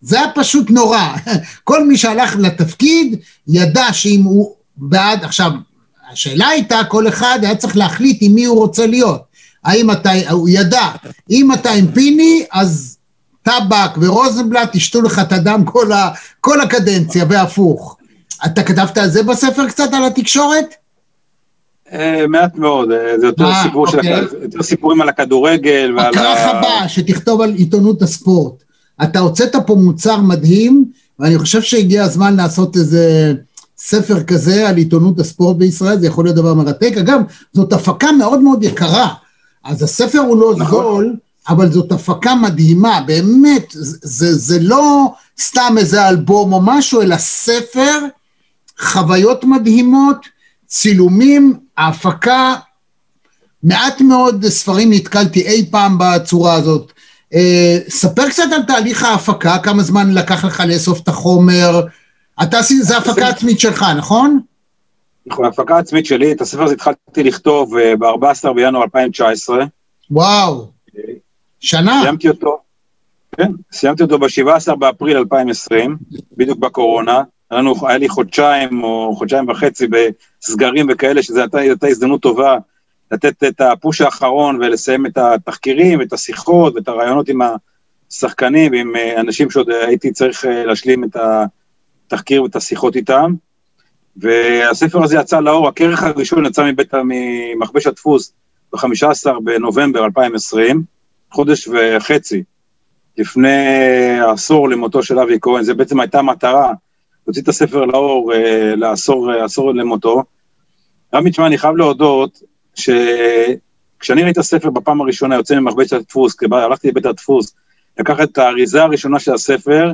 [0.00, 1.08] זה היה פשוט נורא.
[1.64, 3.16] כל מי שהלך לתפקיד
[3.48, 5.50] ידע שאם הוא בעד, עכשיו,
[6.12, 9.31] השאלה הייתה, כל אחד היה צריך להחליט עם מי הוא רוצה להיות.
[9.64, 10.88] האם אתה, הוא ידע,
[11.30, 12.96] אם אתה עם פיני, אז
[13.42, 16.10] טבק ורוזנבלט ישתו לך את הדם כל, ה,
[16.40, 17.96] כל הקדנציה, והפוך.
[18.46, 20.74] אתה כתבת על זה בספר קצת, על התקשורת?
[21.92, 24.20] אה, מעט מאוד, אה, זה יותר אה, סיפור של, אוקיי.
[24.20, 26.50] הכ- יותר סיפורים על הכדורגל ועל הכרך ה...
[26.58, 28.62] הבא, שתכתוב על עיתונות הספורט.
[29.02, 30.84] אתה הוצאת פה מוצר מדהים,
[31.18, 33.34] ואני חושב שהגיע הזמן לעשות איזה
[33.78, 36.92] ספר כזה על עיתונות הספורט בישראל, זה יכול להיות דבר מרתק.
[36.98, 37.20] אגב,
[37.52, 39.08] זאת הפקה מאוד מאוד יקרה,
[39.64, 40.84] אז הספר הוא לא נכון.
[40.84, 41.16] זול,
[41.48, 47.16] אבל זאת הפקה מדהימה, באמת, זה, זה, זה לא סתם איזה אלבום או משהו, אלא
[47.18, 47.98] ספר,
[48.80, 50.26] חוויות מדהימות,
[50.66, 52.54] צילומים, ההפקה
[53.62, 56.92] מעט מאוד ספרים נתקלתי אי פעם בצורה הזאת.
[57.34, 61.86] אה, ספר קצת על תהליך ההפקה, כמה זמן לקח לך לאסוף את החומר.
[62.42, 64.40] אתה עשית, זה הפקה עצמית שלך, נכון?
[65.26, 69.64] נכון, ההפקה העצמית שלי, את הספר הזה התחלתי לכתוב ב-14 בינואר 2019,
[70.10, 70.70] וואו,
[71.60, 72.00] שנה.
[72.02, 72.58] סיימתי אותו,
[73.36, 75.96] כן, סיימתי אותו ב-17 באפריל 2020,
[76.36, 82.58] בדיוק בקורונה, לנו, היה לי חודשיים או חודשיים וחצי בסגרים וכאלה, שזו הייתה, הזדמנות טובה
[83.10, 87.40] לתת את הפוש האחרון ולסיים את התחקירים, את השיחות ואת הרעיונות עם
[88.10, 93.34] השחקנים ועם אה, אנשים שעוד הייתי צריך אה, להשלים את התחקיר ואת השיחות איתם.
[94.16, 98.32] והספר הזה יצא לאור, הכרך הראשון יצא מבית, ממכבש הדפוס
[98.72, 100.82] ב-15 בנובמבר 2020,
[101.30, 102.42] חודש וחצי
[103.18, 106.72] לפני העשור למותו של אבי כהן, זה בעצם הייתה מטרה,
[107.26, 110.22] להוציא את הספר לאור אה, לעשור עשור למותו.
[111.14, 112.42] רמי, תשמע, אני חייב להודות
[112.74, 117.54] שכשאני ראיתי את הספר בפעם הראשונה, יוצא ממכבש הדפוס, כי הלכתי לבית הדפוס,
[117.98, 119.92] לקחת את האריזה הראשונה של הספר,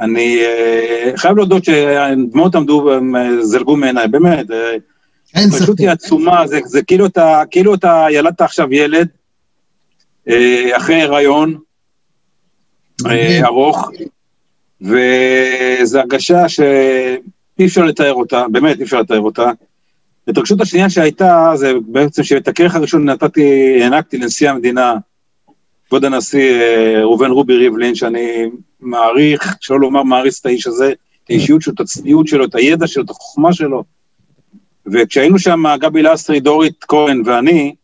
[0.00, 4.50] אני אה, חייב להודות שהדמעות עמדו, הם, אה, זלגו מעיניי, באמת.
[4.50, 4.72] אה,
[5.34, 5.78] אין פשוט ספק.
[5.78, 9.08] היא עצומה, זה, זה כאילו אתה, כאילו אתה ילדת עכשיו ילד,
[10.76, 11.58] אחרי הריון
[13.44, 13.90] ארוך,
[14.80, 19.50] וזו הרגשה שאי אפשר לתאר אותה, באמת אי אפשר לתאר אותה.
[20.26, 24.94] ההתרגשות השנייה שהייתה, זה בעצם שאת הכרך הראשון נתתי, הענקתי לנשיא המדינה,
[25.90, 28.44] כבוד הנשיא אה, ראובן רובי ריבלין, שאני
[28.80, 30.92] מעריך, שלא לומר מעריץ את האיש הזה,
[31.24, 33.84] את האישיות שלו, את הצניעות שלו, את הידע שלו, את החוכמה שלו.
[34.92, 37.74] וכשהיינו שם, גבי לסרי, דורית כהן ואני,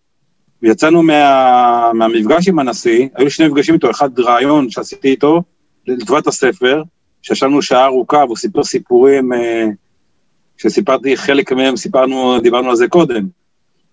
[0.62, 5.42] ויצאנו מה, מהמפגש עם הנשיא, היו שני מפגשים איתו, אחד ראיון שעשיתי איתו,
[5.86, 6.82] לטובת הספר,
[7.22, 9.66] שישבנו שעה ארוכה והוא סיפר סיפורים, אה,
[10.56, 13.26] שסיפרתי חלק מהם, סיפרנו, דיברנו על זה קודם.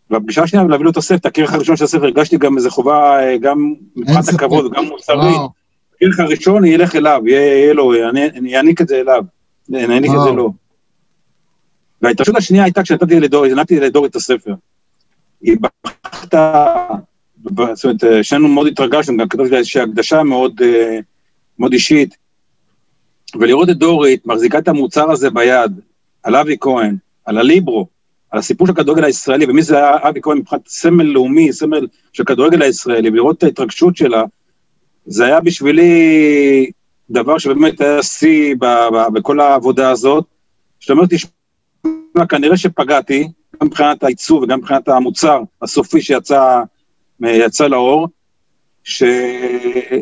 [0.10, 3.20] והפגישה השנייה, להביא לו את הספר, את הכרך הראשון של הספר, הרגשתי גם איזו חובה,
[3.20, 4.30] אה, גם מבחינת.
[4.30, 5.34] הכבוד, גם מוסרי.
[5.96, 9.24] הכרך הראשון ילך אליו, יהיה לו, אני אעניק את זה אליו,
[9.70, 10.32] אני אעניק את זה.
[10.32, 10.54] לו.
[12.02, 14.54] וההתרשות השנייה הייתה כשנתתי לדור, לדור את הספר.
[15.42, 16.66] היא בכתה,
[17.44, 21.00] זאת אומרת, אה, שנינו מאוד התרגשנו, גם כתבתי לה איזושהי הקדשה מאוד, אה,
[21.60, 22.18] מאוד אישית.
[23.40, 25.80] ולראות את דורית מחזיקה את המוצר הזה ביד,
[26.24, 26.96] על אבי כהן,
[27.26, 27.88] על הליברו,
[28.34, 32.62] הסיפור של הכדורגל הישראלי, ומי זה היה אבי כהן מבחינת סמל לאומי, סמל של הכדורגל
[32.62, 34.24] הישראלי, ולראות את ההתרגשות שלה,
[35.06, 36.72] זה היה בשבילי
[37.10, 38.56] דבר שבאמת היה שיא
[39.14, 40.26] בכל העבודה הזאת.
[40.80, 43.28] שאתה אומר, תשמע, כנראה שפגעתי,
[43.62, 46.62] גם מבחינת העיצוב וגם מבחינת המוצר הסופי שיצא
[47.22, 48.08] יצא לאור,
[48.84, 50.02] שזה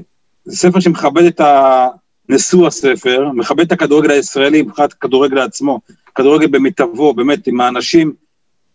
[0.50, 1.88] ספר שמכבד את ה...
[2.32, 5.80] נשוא הספר, מכבד את הכדורגל הישראלי מבחינת הכדורגל עצמו,
[6.16, 8.14] כדורגל במיטבו, באמת עם האנשים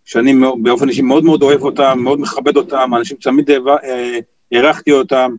[0.05, 4.19] שאני באופן אישי מאוד מאוד אוהב אותם, מאוד מכבד אותם, אנשים שתמיד אה,
[4.53, 5.35] הערכתי אותם.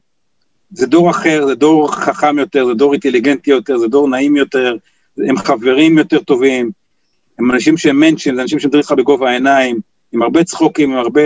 [0.71, 4.75] זה דור אחר, זה דור חכם יותר, זה דור אינטליגנטי יותר, זה דור נעים יותר,
[5.17, 6.71] הם חברים יותר טובים,
[7.39, 9.79] הם אנשים שהם מנצ'ים, זה אנשים שמדברים איתך בגובה העיניים,
[10.11, 11.21] עם הרבה צחוקים, עם הרבה...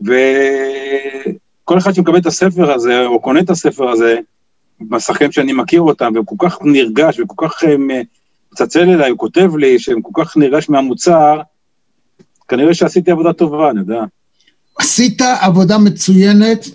[0.00, 4.18] וכל אחד שמקבל את הספר הזה, או קונה את הספר הזה,
[4.80, 7.74] מהשחקנים שאני מכיר אותם, והם כל כך נרגש, וכל כך אה,
[8.52, 11.40] מצלצל אליי, הוא כותב לי שהם כל כך נרגש מהמוצר,
[12.48, 14.00] כנראה שעשיתי עבודה טובה, אני יודע.
[14.78, 16.66] עשית עבודה מצוינת,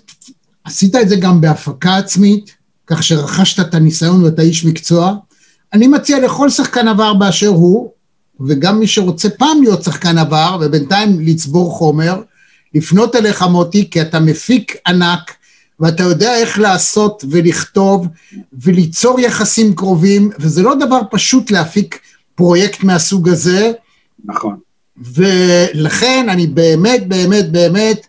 [0.64, 5.14] עשית את זה גם בהפקה עצמית, כך שרכשת את הניסיון ואתה איש מקצוע.
[5.72, 7.90] אני מציע לכל שחקן עבר באשר הוא,
[8.40, 12.22] וגם מי שרוצה פעם להיות שחקן עבר, ובינתיים לצבור חומר,
[12.74, 15.35] לפנות אליך מוטי, כי אתה מפיק ענק,
[15.80, 18.06] ואתה יודע איך לעשות ולכתוב
[18.62, 22.00] וליצור יחסים קרובים, וזה לא דבר פשוט להפיק
[22.34, 23.72] פרויקט מהסוג הזה,
[24.24, 24.56] נכון.
[25.14, 28.06] ולכן אני באמת, באמת, באמת,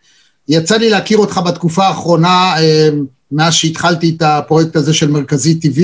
[0.47, 2.89] יצא לי להכיר אותך בתקופה האחרונה, אה,
[3.31, 5.81] מאז שהתחלתי את הפרויקט הזה של מרכזי TV,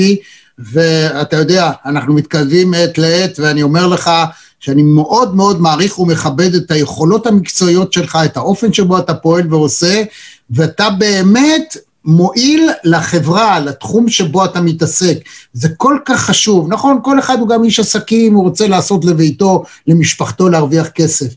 [0.59, 4.11] ואתה יודע, אנחנו מתקרבים מעת לעת, ואני אומר לך
[4.59, 10.03] שאני מאוד מאוד מעריך ומכבד את היכולות המקצועיות שלך, את האופן שבו אתה פועל ועושה,
[10.49, 15.17] ואתה באמת מועיל לחברה, לתחום שבו אתה מתעסק.
[15.53, 16.67] זה כל כך חשוב.
[16.69, 21.27] נכון, כל אחד הוא גם איש עסקים, הוא רוצה לעשות לביתו, למשפחתו, להרוויח כסף.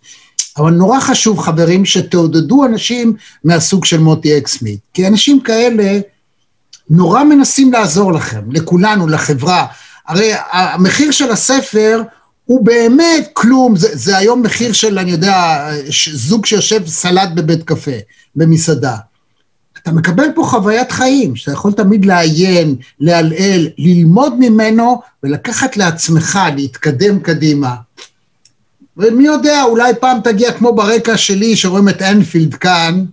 [0.59, 4.81] אבל נורא חשוב, חברים, שתעודדו אנשים מהסוג של מוטי אקסמית.
[4.95, 6.01] כי אנשים כאלה
[6.91, 9.67] נורא מנסים לעזור לכם, לכולנו, לחברה.
[10.09, 12.03] הרי המחיר של הספר
[12.47, 15.69] הוא באמת כלום, זה, זה היום מחיר של, אני יודע,
[16.13, 17.91] זוג שיושב סלט בבית קפה,
[18.37, 18.97] במסעדה.
[19.83, 27.21] אתה מקבל פה חוויית חיים, שאתה יכול תמיד לעיין, לעלעל, ללמוד ממנו ולקחת לעצמך, להתקדם
[27.21, 27.75] קדימה.
[28.97, 33.05] ומי יודע, אולי פעם תגיע כמו ברקע שלי, שרואים את אנפילד כאן,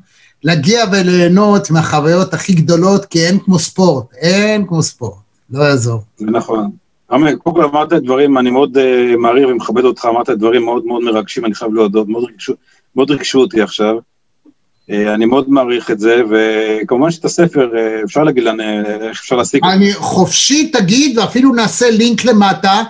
[0.44, 6.02] להגיע וליהנות מהחוויות הכי גדולות, כי אין כמו ספורט, אין כמו ספורט, לא יעזור.
[6.18, 6.72] זה נכון.
[7.14, 11.04] רמי, קודם כל אמרת דברים, אני מאוד uh, מעריך ומכבד אותך, אמרת דברים מאוד מאוד
[11.04, 12.54] מרגשים, אני חייב להודות, מאוד ריגשו,
[12.96, 13.96] מאוד ריגשו אותי עכשיו.
[13.98, 18.64] Uh, אני מאוד מעריך את זה, וכמובן שאת הספר, uh, אפשר להגיד לנו
[19.02, 19.58] איך אפשר אותו.
[19.72, 22.84] אני חופשי תגיד, ואפילו נעשה לינק למטה,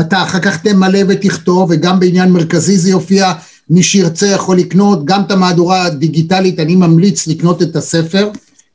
[0.00, 3.32] אתה אחר כך תמלא ותכתוב, וגם בעניין מרכזי זה יופיע,
[3.70, 8.30] מי שירצה יכול לקנות, גם את המהדורה הדיגיטלית, אני ממליץ לקנות את הספר,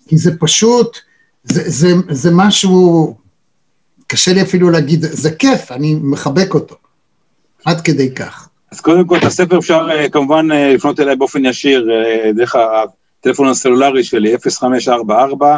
[0.08, 0.98] כי זה פשוט,
[1.44, 3.16] זה, זה, זה משהו,
[4.08, 6.76] קשה לי אפילו להגיד, זה כיף, אני מחבק אותו,
[7.66, 8.50] עד כדי כך.
[8.72, 11.92] אז קודם כל, את הספר אפשר uh, כמובן uh, לפנות אליי באופן ישיר, uh,
[12.36, 15.58] דרך הטלפון הסלולרי שלי, 0544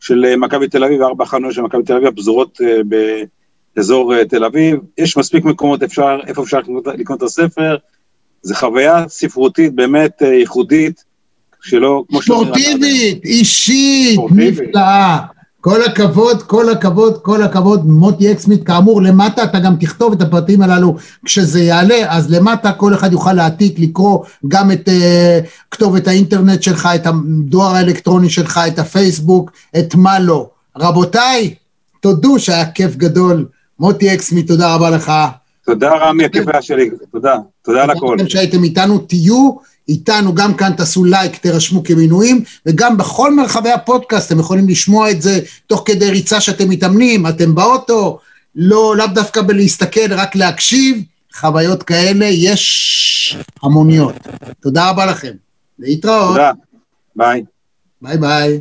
[0.00, 2.80] של אה, מכבי תל אביב, ארבע חנויות של מכבי תל אביב הפזורות אה,
[3.74, 4.78] באזור אה, תל אביב.
[4.98, 7.76] יש מספיק מקומות אפשר, איפה אפשר לקנות, לקנות את הספר.
[8.42, 11.04] זו חוויה ספרותית באמת אה, ייחודית,
[11.62, 14.20] שלא, ספורטיבית, אישית.
[14.30, 15.18] נפלאה.
[15.60, 20.62] כל הכבוד, כל הכבוד, כל הכבוד, מוטי אקסמית, כאמור, למטה אתה גם תכתוב את הפרטים
[20.62, 26.62] הללו כשזה יעלה, אז למטה כל אחד יוכל להעתיק, לקרוא גם את uh, כתובת האינטרנט
[26.62, 30.50] שלך, את הדואר האלקטרוני שלך, את הפייסבוק, את מה לא.
[30.76, 31.54] רבותיי,
[32.00, 33.46] תודו שהיה כיף גדול
[33.80, 35.12] מוטי אקסמי, תודה רבה לך.
[35.64, 38.16] תודה רמי, הכיף היה שלי, תודה, תודה על הכל.
[38.28, 39.56] שהייתם איתנו, תהיו
[39.88, 45.22] איתנו, גם כאן תעשו לייק, תירשמו כמינויים, וגם בכל מרחבי הפודקאסט, אתם יכולים לשמוע את
[45.22, 48.18] זה תוך כדי ריצה שאתם מתאמנים, אתם באוטו,
[48.54, 51.02] לא, לאו דווקא בלהסתכל, רק להקשיב,
[51.34, 54.14] חוויות כאלה יש המוניות.
[54.60, 55.32] תודה רבה לכם.
[55.78, 56.28] להתראות.
[56.28, 56.52] תודה,
[57.16, 57.44] ביי.
[58.02, 58.60] ביי ביי.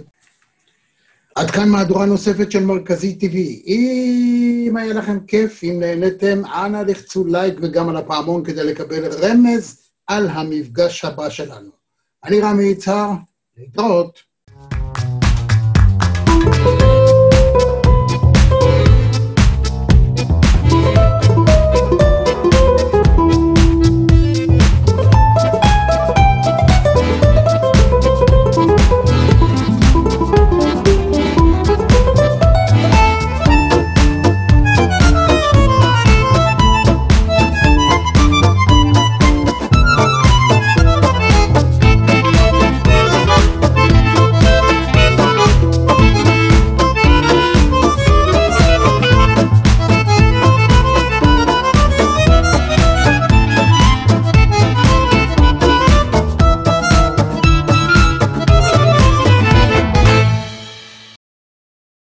[1.36, 3.36] עד כאן מהדורה נוספת של מרכזי TV.
[3.68, 9.87] אם היה לכם כיף, אם נהניתם, אנא לחצו לייק וגם על הפעמון כדי לקבל רמז
[10.08, 11.70] על המפגש הבא שלנו.
[12.24, 13.10] אני רמי יצהר,
[13.58, 14.28] להתראות.
[16.39, 16.77] thank you